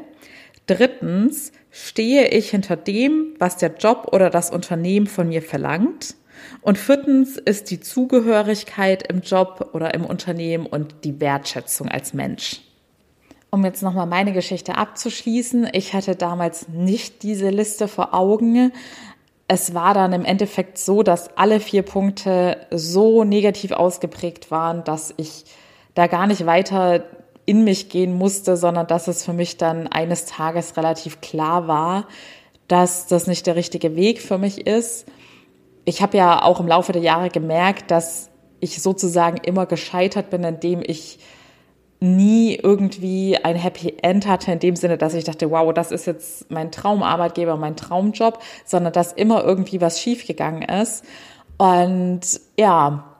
Drittens, 0.67 1.51
stehe 1.71 2.27
ich 2.27 2.49
hinter 2.51 2.75
dem, 2.75 3.33
was 3.39 3.57
der 3.57 3.75
Job 3.75 4.09
oder 4.11 4.29
das 4.29 4.51
Unternehmen 4.51 5.07
von 5.07 5.29
mir 5.29 5.41
verlangt. 5.41 6.15
Und 6.61 6.77
viertens 6.77 7.37
ist 7.37 7.71
die 7.71 7.79
Zugehörigkeit 7.79 9.07
im 9.07 9.21
Job 9.21 9.69
oder 9.73 9.93
im 9.93 10.05
Unternehmen 10.05 10.65
und 10.65 10.95
die 11.03 11.19
Wertschätzung 11.19 11.87
als 11.87 12.13
Mensch. 12.13 12.61
Um 13.49 13.65
jetzt 13.65 13.83
nochmal 13.83 14.05
meine 14.05 14.31
Geschichte 14.31 14.77
abzuschließen, 14.77 15.69
ich 15.73 15.93
hatte 15.93 16.15
damals 16.15 16.69
nicht 16.69 17.23
diese 17.23 17.49
Liste 17.49 17.87
vor 17.87 18.13
Augen. 18.13 18.71
es 19.47 19.73
war 19.73 19.93
dann 19.93 20.13
im 20.13 20.23
Endeffekt 20.23 20.77
so, 20.77 21.03
dass 21.03 21.35
alle 21.37 21.59
vier 21.59 21.83
Punkte 21.83 22.65
so 22.71 23.25
negativ 23.25 23.71
ausgeprägt 23.71 24.51
waren, 24.51 24.85
dass 24.85 25.13
ich 25.17 25.45
da 25.93 26.07
gar 26.07 26.27
nicht 26.27 26.45
weiter 26.45 27.03
in 27.45 27.63
mich 27.63 27.89
gehen 27.89 28.17
musste, 28.17 28.57
sondern 28.57 28.87
dass 28.87 29.07
es 29.07 29.25
für 29.25 29.33
mich 29.33 29.57
dann 29.57 29.87
eines 29.87 30.25
Tages 30.25 30.77
relativ 30.77 31.21
klar 31.21 31.67
war, 31.67 32.07
dass 32.67 33.07
das 33.07 33.27
nicht 33.27 33.47
der 33.47 33.55
richtige 33.55 33.95
Weg 33.95 34.21
für 34.21 34.37
mich 34.37 34.65
ist. 34.65 35.05
Ich 35.85 36.01
habe 36.01 36.17
ja 36.17 36.43
auch 36.43 36.59
im 36.59 36.67
Laufe 36.67 36.91
der 36.91 37.01
Jahre 37.01 37.29
gemerkt, 37.29 37.91
dass 37.91 38.29
ich 38.59 38.81
sozusagen 38.81 39.37
immer 39.37 39.65
gescheitert 39.65 40.29
bin, 40.29 40.43
indem 40.43 40.81
ich 40.85 41.19
nie 41.99 42.55
irgendwie 42.55 43.37
ein 43.37 43.55
Happy 43.55 43.95
End 44.01 44.27
hatte 44.27 44.51
in 44.51 44.59
dem 44.59 44.75
Sinne, 44.75 44.97
dass 44.97 45.13
ich 45.13 45.23
dachte, 45.23 45.51
wow, 45.51 45.71
das 45.73 45.91
ist 45.91 46.07
jetzt 46.07 46.49
mein 46.49 46.71
Traumarbeitgeber, 46.71 47.57
mein 47.57 47.75
Traumjob, 47.75 48.39
sondern 48.65 48.91
dass 48.93 49.13
immer 49.13 49.43
irgendwie 49.43 49.81
was 49.81 49.99
schiefgegangen 49.99 50.63
ist. 50.63 51.05
Und 51.57 52.21
ja, 52.57 53.10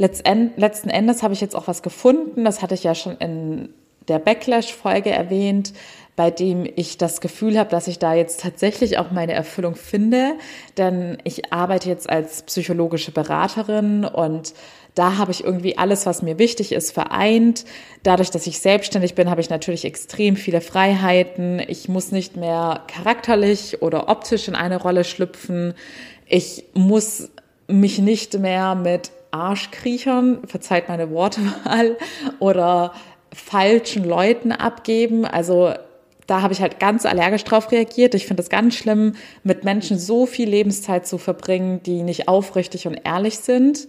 letzten 0.00 0.90
Endes 0.90 1.22
habe 1.22 1.34
ich 1.34 1.40
jetzt 1.40 1.54
auch 1.54 1.68
was 1.68 1.82
gefunden. 1.82 2.44
Das 2.44 2.62
hatte 2.62 2.74
ich 2.74 2.84
ja 2.84 2.94
schon 2.94 3.16
in 3.18 3.68
der 4.08 4.18
Backlash-Folge 4.18 5.10
erwähnt, 5.10 5.72
bei 6.16 6.30
dem 6.30 6.68
ich 6.74 6.98
das 6.98 7.20
Gefühl 7.20 7.58
habe, 7.58 7.70
dass 7.70 7.86
ich 7.86 7.98
da 7.98 8.14
jetzt 8.14 8.40
tatsächlich 8.40 8.98
auch 8.98 9.10
meine 9.10 9.32
Erfüllung 9.32 9.76
finde. 9.76 10.32
Denn 10.76 11.18
ich 11.24 11.52
arbeite 11.52 11.88
jetzt 11.88 12.10
als 12.10 12.42
psychologische 12.42 13.12
Beraterin 13.12 14.04
und 14.04 14.54
da 14.96 15.18
habe 15.18 15.30
ich 15.30 15.44
irgendwie 15.44 15.78
alles, 15.78 16.04
was 16.04 16.20
mir 16.20 16.38
wichtig 16.38 16.72
ist, 16.72 16.90
vereint. 16.90 17.64
Dadurch, 18.02 18.30
dass 18.30 18.46
ich 18.46 18.58
selbstständig 18.58 19.14
bin, 19.14 19.30
habe 19.30 19.40
ich 19.40 19.48
natürlich 19.48 19.84
extrem 19.84 20.34
viele 20.34 20.60
Freiheiten. 20.60 21.62
Ich 21.68 21.88
muss 21.88 22.10
nicht 22.10 22.36
mehr 22.36 22.82
charakterlich 22.88 23.82
oder 23.82 24.08
optisch 24.08 24.48
in 24.48 24.56
eine 24.56 24.80
Rolle 24.80 25.04
schlüpfen. 25.04 25.74
Ich 26.26 26.64
muss 26.74 27.30
mich 27.68 28.00
nicht 28.00 28.38
mehr 28.38 28.74
mit 28.74 29.12
Arschkriechern, 29.30 30.40
verzeiht 30.46 30.88
meine 30.88 31.10
Wortwahl, 31.10 31.96
oder 32.38 32.92
falschen 33.32 34.04
Leuten 34.04 34.52
abgeben. 34.52 35.24
Also 35.24 35.72
da 36.26 36.42
habe 36.42 36.52
ich 36.52 36.60
halt 36.60 36.78
ganz 36.78 37.06
allergisch 37.06 37.44
drauf 37.44 37.72
reagiert. 37.72 38.14
Ich 38.14 38.26
finde 38.26 38.42
es 38.42 38.48
ganz 38.48 38.76
schlimm, 38.76 39.14
mit 39.42 39.64
Menschen 39.64 39.98
so 39.98 40.26
viel 40.26 40.48
Lebenszeit 40.48 41.06
zu 41.06 41.18
verbringen, 41.18 41.82
die 41.82 42.02
nicht 42.02 42.28
aufrichtig 42.28 42.86
und 42.86 43.00
ehrlich 43.04 43.38
sind. 43.38 43.88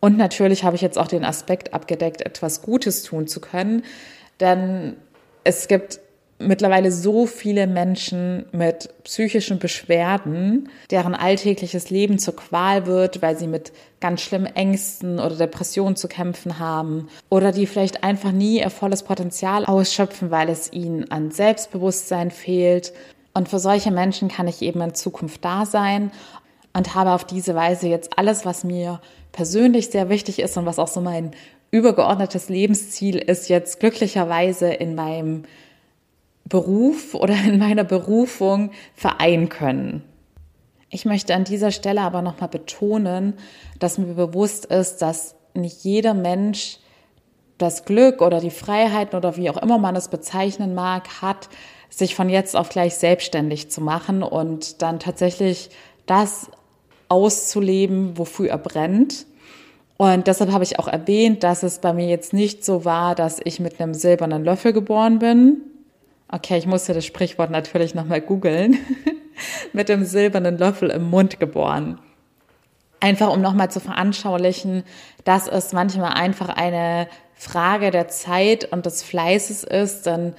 Und 0.00 0.16
natürlich 0.16 0.64
habe 0.64 0.76
ich 0.76 0.82
jetzt 0.82 0.98
auch 0.98 1.08
den 1.08 1.24
Aspekt 1.24 1.74
abgedeckt, 1.74 2.22
etwas 2.22 2.62
Gutes 2.62 3.02
tun 3.02 3.26
zu 3.26 3.40
können. 3.40 3.84
Denn 4.40 4.96
es 5.44 5.68
gibt 5.68 6.00
mittlerweile 6.38 6.90
so 6.90 7.26
viele 7.26 7.66
Menschen 7.66 8.46
mit 8.52 8.88
psychischen 9.04 9.58
Beschwerden, 9.58 10.68
deren 10.90 11.14
alltägliches 11.14 11.90
Leben 11.90 12.18
zur 12.18 12.36
Qual 12.36 12.86
wird, 12.86 13.22
weil 13.22 13.38
sie 13.38 13.46
mit 13.46 13.72
ganz 14.00 14.22
schlimmen 14.22 14.46
Ängsten 14.46 15.20
oder 15.20 15.36
Depressionen 15.36 15.96
zu 15.96 16.08
kämpfen 16.08 16.58
haben 16.58 17.08
oder 17.30 17.52
die 17.52 17.66
vielleicht 17.66 18.04
einfach 18.04 18.32
nie 18.32 18.60
ihr 18.60 18.70
volles 18.70 19.02
Potenzial 19.04 19.64
ausschöpfen, 19.64 20.30
weil 20.30 20.48
es 20.48 20.72
ihnen 20.72 21.10
an 21.10 21.30
Selbstbewusstsein 21.30 22.30
fehlt. 22.30 22.92
Und 23.34 23.48
für 23.48 23.58
solche 23.58 23.90
Menschen 23.90 24.28
kann 24.28 24.48
ich 24.48 24.62
eben 24.62 24.80
in 24.80 24.94
Zukunft 24.94 25.44
da 25.44 25.64
sein 25.64 26.10
und 26.74 26.94
habe 26.94 27.12
auf 27.12 27.24
diese 27.24 27.54
Weise 27.54 27.88
jetzt 27.88 28.18
alles, 28.18 28.44
was 28.44 28.64
mir 28.64 29.00
persönlich 29.30 29.90
sehr 29.90 30.08
wichtig 30.08 30.40
ist 30.40 30.56
und 30.56 30.66
was 30.66 30.78
auch 30.78 30.88
so 30.88 31.00
mein 31.00 31.32
übergeordnetes 31.70 32.50
Lebensziel 32.50 33.16
ist, 33.16 33.48
jetzt 33.48 33.80
glücklicherweise 33.80 34.70
in 34.72 34.94
meinem 34.94 35.44
Beruf 36.52 37.14
oder 37.14 37.32
in 37.32 37.58
meiner 37.58 37.82
Berufung 37.82 38.72
vereinen 38.94 39.48
können. 39.48 40.02
Ich 40.90 41.06
möchte 41.06 41.34
an 41.34 41.44
dieser 41.44 41.70
Stelle 41.70 42.02
aber 42.02 42.20
nochmal 42.20 42.50
betonen, 42.50 43.32
dass 43.78 43.96
mir 43.96 44.12
bewusst 44.12 44.66
ist, 44.66 44.98
dass 44.98 45.34
nicht 45.54 45.82
jeder 45.82 46.12
Mensch 46.12 46.76
das 47.56 47.86
Glück 47.86 48.20
oder 48.20 48.38
die 48.38 48.50
Freiheiten 48.50 49.16
oder 49.16 49.38
wie 49.38 49.48
auch 49.48 49.56
immer 49.56 49.78
man 49.78 49.96
es 49.96 50.08
bezeichnen 50.08 50.74
mag, 50.74 51.22
hat, 51.22 51.48
sich 51.88 52.14
von 52.14 52.28
jetzt 52.28 52.54
auf 52.54 52.68
gleich 52.68 52.96
selbstständig 52.96 53.70
zu 53.70 53.80
machen 53.80 54.22
und 54.22 54.82
dann 54.82 55.00
tatsächlich 55.00 55.70
das 56.04 56.50
auszuleben, 57.08 58.18
wofür 58.18 58.50
er 58.50 58.58
brennt. 58.58 59.24
Und 59.96 60.26
deshalb 60.26 60.52
habe 60.52 60.64
ich 60.64 60.78
auch 60.78 60.88
erwähnt, 60.88 61.44
dass 61.44 61.62
es 61.62 61.78
bei 61.78 61.94
mir 61.94 62.08
jetzt 62.08 62.34
nicht 62.34 62.62
so 62.62 62.84
war, 62.84 63.14
dass 63.14 63.40
ich 63.42 63.58
mit 63.58 63.80
einem 63.80 63.94
silbernen 63.94 64.44
Löffel 64.44 64.74
geboren 64.74 65.18
bin, 65.18 65.62
Okay, 66.34 66.56
ich 66.56 66.66
musste 66.66 66.94
das 66.94 67.04
Sprichwort 67.04 67.50
natürlich 67.50 67.94
nochmal 67.94 68.22
googeln. 68.22 68.78
Mit 69.74 69.90
dem 69.90 70.06
silbernen 70.06 70.56
Löffel 70.56 70.88
im 70.88 71.10
Mund 71.10 71.38
geboren. 71.38 71.98
Einfach 73.00 73.30
um 73.30 73.42
nochmal 73.42 73.70
zu 73.70 73.80
veranschaulichen, 73.80 74.82
dass 75.24 75.46
es 75.46 75.74
manchmal 75.74 76.14
einfach 76.14 76.48
eine 76.48 77.06
Frage 77.34 77.90
der 77.90 78.08
Zeit 78.08 78.72
und 78.72 78.86
des 78.86 79.02
Fleißes 79.02 79.64
ist, 79.64 80.06
denn 80.06 80.34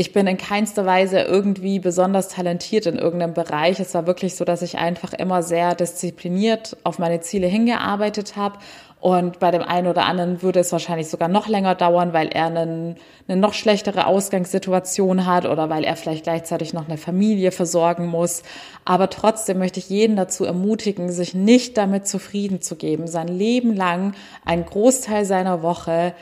ich 0.00 0.14
bin 0.14 0.26
in 0.26 0.38
keinster 0.38 0.86
Weise 0.86 1.20
irgendwie 1.20 1.78
besonders 1.78 2.28
talentiert 2.28 2.86
in 2.86 2.96
irgendeinem 2.96 3.34
Bereich. 3.34 3.80
Es 3.80 3.92
war 3.92 4.06
wirklich 4.06 4.34
so, 4.34 4.46
dass 4.46 4.62
ich 4.62 4.78
einfach 4.78 5.12
immer 5.12 5.42
sehr 5.42 5.74
diszipliniert 5.74 6.78
auf 6.84 6.98
meine 6.98 7.20
Ziele 7.20 7.46
hingearbeitet 7.46 8.34
habe 8.34 8.58
und 9.00 9.40
bei 9.40 9.50
dem 9.50 9.62
einen 9.62 9.88
oder 9.88 10.06
anderen 10.06 10.40
würde 10.40 10.60
es 10.60 10.72
wahrscheinlich 10.72 11.08
sogar 11.08 11.28
noch 11.28 11.48
länger 11.48 11.74
dauern, 11.74 12.14
weil 12.14 12.28
er 12.28 12.46
einen, 12.46 12.96
eine 13.28 13.38
noch 13.38 13.52
schlechtere 13.52 14.06
Ausgangssituation 14.06 15.26
hat 15.26 15.44
oder 15.44 15.68
weil 15.68 15.84
er 15.84 15.96
vielleicht 15.96 16.24
gleichzeitig 16.24 16.72
noch 16.72 16.88
eine 16.88 16.96
Familie 16.96 17.52
versorgen 17.52 18.06
muss. 18.06 18.42
Aber 18.86 19.10
trotzdem 19.10 19.58
möchte 19.58 19.80
ich 19.80 19.90
jeden 19.90 20.16
dazu 20.16 20.46
ermutigen, 20.46 21.12
sich 21.12 21.34
nicht 21.34 21.76
damit 21.76 22.08
zufrieden 22.08 22.62
zu 22.62 22.76
geben, 22.76 23.06
sein 23.06 23.28
Leben 23.28 23.76
lang 23.76 24.14
einen 24.46 24.64
Großteil 24.64 25.26
seiner 25.26 25.62
Woche 25.62 26.14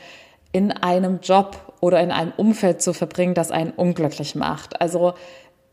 in 0.51 0.73
einem 0.73 1.19
Job 1.21 1.68
oder 1.79 2.01
in 2.01 2.11
einem 2.11 2.33
Umfeld 2.35 2.81
zu 2.81 2.93
verbringen, 2.93 3.33
das 3.33 3.51
einen 3.51 3.71
unglücklich 3.71 4.35
macht. 4.35 4.81
Also 4.81 5.13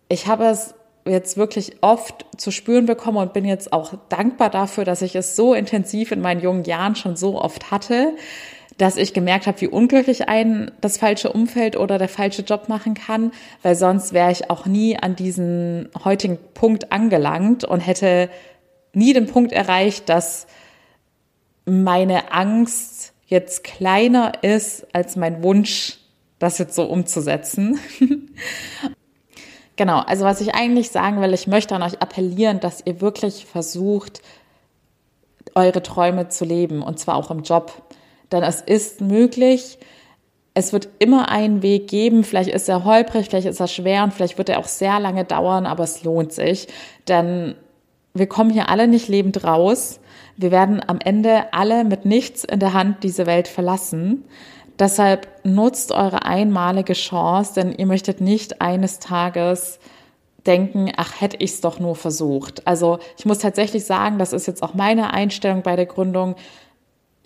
ich 0.09 0.27
habe 0.27 0.45
es 0.45 0.75
jetzt 1.05 1.37
wirklich 1.37 1.77
oft 1.83 2.27
zu 2.37 2.51
spüren 2.51 2.87
bekomme 2.87 3.21
und 3.21 3.33
bin 3.33 3.45
jetzt 3.45 3.73
auch 3.73 3.95
dankbar 4.09 4.51
dafür, 4.51 4.85
dass 4.85 5.03
ich 5.03 5.14
es 5.14 5.37
so 5.37 5.55
intensiv 5.55 6.12
in 6.12 6.21
meinen 6.21 6.40
jungen 6.40 6.64
Jahren 6.64 6.97
schon 6.97 7.16
so 7.16 7.40
oft 7.40 7.71
hatte, 7.71 8.14
dass 8.79 8.97
ich 8.97 9.14
gemerkt 9.14 9.47
habe, 9.47 9.61
wie 9.61 9.69
unglücklich 9.69 10.29
ein 10.29 10.71
das 10.81 10.99
falsche 10.99 11.33
Umfeld 11.33 11.77
oder 11.77 11.99
der 11.99 12.09
falsche 12.09 12.42
Job 12.42 12.69
machen 12.69 12.95
kann, 12.95 13.33
weil 13.62 13.75
sonst 13.75 14.12
wäre 14.12 14.31
ich 14.31 14.51
auch 14.51 14.66
nie 14.66 14.99
an 14.99 15.16
diesen 15.16 15.88
heutigen 16.05 16.38
Punkt 16.55 16.92
angelangt 16.92 17.64
und 17.64 17.81
hätte 17.81 18.29
nie 18.92 19.12
den 19.12 19.27
Punkt 19.27 19.53
erreicht, 19.53 20.09
dass 20.09 20.47
meine 21.64 22.33
Angst 22.33 23.12
jetzt 23.27 23.65
kleiner 23.65 24.43
ist 24.43 24.87
als 24.93 25.17
mein 25.17 25.43
Wunsch, 25.43 25.99
das 26.39 26.59
jetzt 26.59 26.75
so 26.75 26.85
umzusetzen. 26.85 27.79
Genau, 29.79 29.99
also 29.99 30.25
was 30.25 30.41
ich 30.41 30.55
eigentlich 30.55 30.91
sagen 30.91 31.21
will, 31.21 31.35
ich 31.35 31.47
möchte 31.47 31.75
an 31.75 31.83
euch 31.83 32.01
appellieren, 32.01 32.61
dass 32.61 32.83
ihr 32.87 33.03
wirklich 33.03 33.45
versucht, 33.45 34.23
eure 35.55 35.83
Träume 35.83 36.29
zu 36.29 36.47
leben 36.47 36.83
und 36.83 36.99
zwar 36.99 37.17
auch 37.17 37.31
im 37.31 37.43
Job. 37.43 37.83
Denn 38.33 38.43
es 38.43 38.62
ist 38.62 39.03
möglich, 39.03 39.79
es 40.55 40.73
wird 40.73 40.89
immer 40.99 41.31
einen 41.31 41.62
Weg 41.62 41.89
geben, 41.89 42.25
vielleicht 42.25 42.51
ist 42.51 42.69
er 42.69 42.85
holprig, 42.85 43.27
vielleicht 43.29 43.47
ist 43.47 43.61
er 43.61 43.69
schwer 43.69 44.03
und 44.05 44.15
vielleicht 44.15 44.39
wird 44.39 44.49
er 44.49 44.59
auch 44.59 44.69
sehr 44.69 44.99
lange 44.99 45.25
dauern, 45.25 45.67
aber 45.67 45.85
es 45.85 46.03
lohnt 46.03 46.33
sich, 46.33 46.69
denn 47.07 47.55
wir 48.15 48.27
kommen 48.27 48.51
hier 48.51 48.71
alle 48.71 48.89
nicht 48.89 49.09
lebend 49.09 49.45
raus. 49.45 50.01
Wir 50.37 50.51
werden 50.51 50.83
am 50.87 50.99
Ende 51.01 51.53
alle 51.53 51.85
mit 51.85 52.05
nichts 52.05 52.44
in 52.44 52.61
der 52.61 52.75
Hand 52.75 53.03
diese 53.03 53.27
Welt 53.27 53.49
verlassen. 53.49 54.25
Deshalb 54.79 55.29
nutzt 55.44 55.92
eure 55.92 56.25
einmalige 56.27 56.92
Chance, 56.92 57.55
denn 57.55 57.72
ihr 57.72 57.87
möchtet 57.87 58.20
nicht 58.20 58.61
eines 58.61 58.99
Tages 58.99 59.79
denken, 60.46 60.92
ach, 60.96 61.20
hätte 61.20 61.38
ich 61.38 61.53
es 61.53 61.61
doch 61.61 61.81
nur 61.81 61.96
versucht. 61.96 62.66
Also 62.66 62.99
ich 63.18 63.25
muss 63.25 63.38
tatsächlich 63.38 63.85
sagen, 63.85 64.18
das 64.18 64.33
ist 64.33 64.46
jetzt 64.46 64.62
auch 64.62 64.75
meine 64.75 65.12
Einstellung 65.12 65.62
bei 65.62 65.77
der 65.77 65.87
Gründung. 65.87 66.37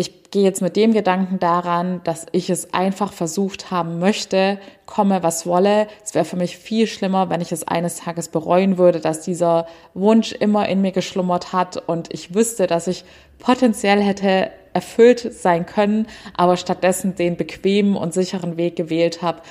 Ich 0.01 0.31
gehe 0.31 0.45
jetzt 0.45 0.63
mit 0.63 0.77
dem 0.77 0.95
Gedanken 0.95 1.39
daran, 1.41 2.01
dass 2.05 2.25
ich 2.33 2.49
es 2.49 2.73
einfach 2.73 3.13
versucht 3.13 3.71
haben 3.71 3.99
möchte, 3.99 4.59
komme 4.87 5.23
was 5.23 5.45
wolle. 5.45 5.89
Es 6.03 6.15
wäre 6.15 6.25
für 6.25 6.37
mich 6.37 6.57
viel 6.57 6.87
schlimmer, 6.87 7.29
wenn 7.29 7.43
ich 7.43 7.53
es 7.53 7.69
eines 7.69 7.97
Tages 7.97 8.31
bereuen 8.31 8.79
würde, 8.79 9.01
dass 9.01 9.21
dieser 9.21 9.67
Wunsch 9.93 10.33
immer 10.33 10.67
in 10.71 10.81
mir 10.81 10.93
geschlummert 10.93 11.53
hat 11.53 11.77
und 11.87 12.15
ich 12.15 12.35
wüsste, 12.35 12.67
dass 12.67 12.87
ich 12.87 13.05
potenziell 13.39 14.01
hätte 14.01 14.51
erfüllt 14.73 15.35
sein 15.35 15.67
können, 15.67 16.07
aber 16.35 16.57
stattdessen 16.57 17.15
den 17.15 17.37
bequemen 17.37 17.95
und 17.95 18.15
sicheren 18.15 18.57
Weg 18.57 18.77
gewählt 18.77 19.21
habe, 19.21 19.43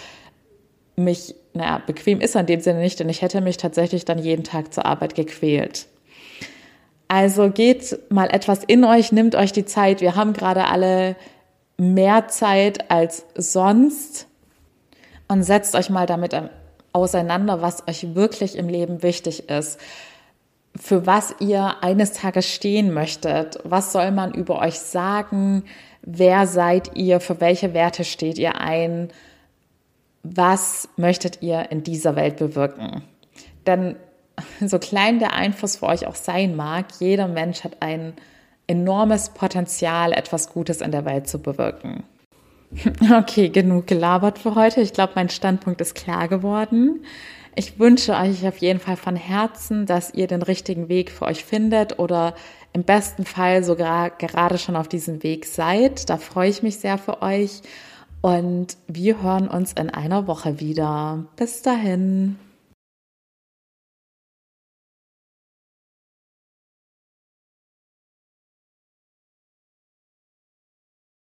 mich, 0.95 1.35
naja, 1.53 1.79
bequem 1.85 2.21
ist 2.21 2.33
er 2.33 2.41
in 2.41 2.47
dem 2.47 2.61
Sinne 2.61 2.79
nicht, 2.79 2.99
denn 2.99 3.09
ich 3.09 3.21
hätte 3.21 3.41
mich 3.41 3.57
tatsächlich 3.57 4.03
dann 4.03 4.17
jeden 4.17 4.45
Tag 4.45 4.73
zur 4.73 4.87
Arbeit 4.87 5.13
gequält. 5.13 5.85
Also 7.09 7.49
geht 7.49 7.99
mal 8.09 8.29
etwas 8.29 8.63
in 8.63 8.85
euch, 8.85 9.11
nimmt 9.11 9.35
euch 9.35 9.51
die 9.51 9.65
Zeit. 9.65 9.99
Wir 9.99 10.15
haben 10.15 10.31
gerade 10.31 10.65
alle 10.65 11.17
mehr 11.77 12.29
Zeit 12.29 12.89
als 12.89 13.25
sonst 13.35 14.27
und 15.27 15.43
setzt 15.43 15.75
euch 15.75 15.89
mal 15.89 16.05
damit 16.05 16.33
auseinander, 16.93 17.61
was 17.61 17.85
euch 17.87 18.15
wirklich 18.15 18.57
im 18.57 18.69
Leben 18.69 19.03
wichtig 19.03 19.49
ist 19.49 19.79
für 20.75 21.05
was 21.05 21.35
ihr 21.39 21.83
eines 21.83 22.13
Tages 22.13 22.47
stehen 22.47 22.93
möchtet. 22.93 23.59
Was 23.63 23.91
soll 23.91 24.11
man 24.11 24.33
über 24.33 24.59
euch 24.59 24.79
sagen? 24.79 25.63
Wer 26.01 26.47
seid 26.47 26.95
ihr? 26.95 27.19
Für 27.19 27.41
welche 27.41 27.73
Werte 27.73 28.03
steht 28.05 28.37
ihr 28.37 28.59
ein? 28.59 29.09
Was 30.23 30.89
möchtet 30.95 31.41
ihr 31.41 31.71
in 31.71 31.83
dieser 31.83 32.15
Welt 32.15 32.37
bewirken? 32.37 33.03
Denn 33.65 33.95
so 34.65 34.79
klein 34.79 35.19
der 35.19 35.33
Einfluss 35.33 35.77
für 35.77 35.87
euch 35.87 36.07
auch 36.07 36.15
sein 36.15 36.55
mag, 36.55 36.85
jeder 36.99 37.27
Mensch 37.27 37.63
hat 37.63 37.77
ein 37.81 38.13
enormes 38.67 39.29
Potenzial, 39.29 40.13
etwas 40.13 40.49
Gutes 40.49 40.81
in 40.81 40.91
der 40.91 41.05
Welt 41.05 41.27
zu 41.27 41.39
bewirken. 41.39 42.03
Okay, 43.11 43.49
genug 43.49 43.87
gelabert 43.87 44.37
für 44.37 44.53
heute. 44.53 44.81
Ich 44.81 44.93
glaube, 44.93 45.13
mein 45.15 45.29
Standpunkt 45.29 45.81
ist 45.81 45.95
klar 45.95 46.27
geworden. 46.27 47.03
Ich 47.55 47.79
wünsche 47.79 48.13
euch 48.13 48.47
auf 48.47 48.57
jeden 48.59 48.79
Fall 48.79 48.95
von 48.95 49.15
Herzen, 49.15 49.85
dass 49.85 50.13
ihr 50.13 50.27
den 50.27 50.43
richtigen 50.43 50.87
Weg 50.87 51.11
für 51.11 51.25
euch 51.25 51.43
findet 51.43 51.97
oder 51.97 52.35
im 52.71 52.83
besten 52.83 53.25
Fall 53.25 53.63
sogar 53.63 54.11
gerade 54.11 54.57
schon 54.57 54.75
auf 54.75 54.87
diesem 54.87 55.23
Weg 55.23 55.45
seid. 55.45 56.09
Da 56.09 56.17
freue 56.17 56.49
ich 56.49 56.61
mich 56.61 56.77
sehr 56.77 56.97
für 56.97 57.21
euch. 57.21 57.61
Und 58.21 58.77
wir 58.87 59.21
hören 59.23 59.47
uns 59.47 59.73
in 59.73 59.89
einer 59.89 60.27
Woche 60.27 60.59
wieder. 60.59 61.25
Bis 61.37 61.61
dahin. 61.61 62.37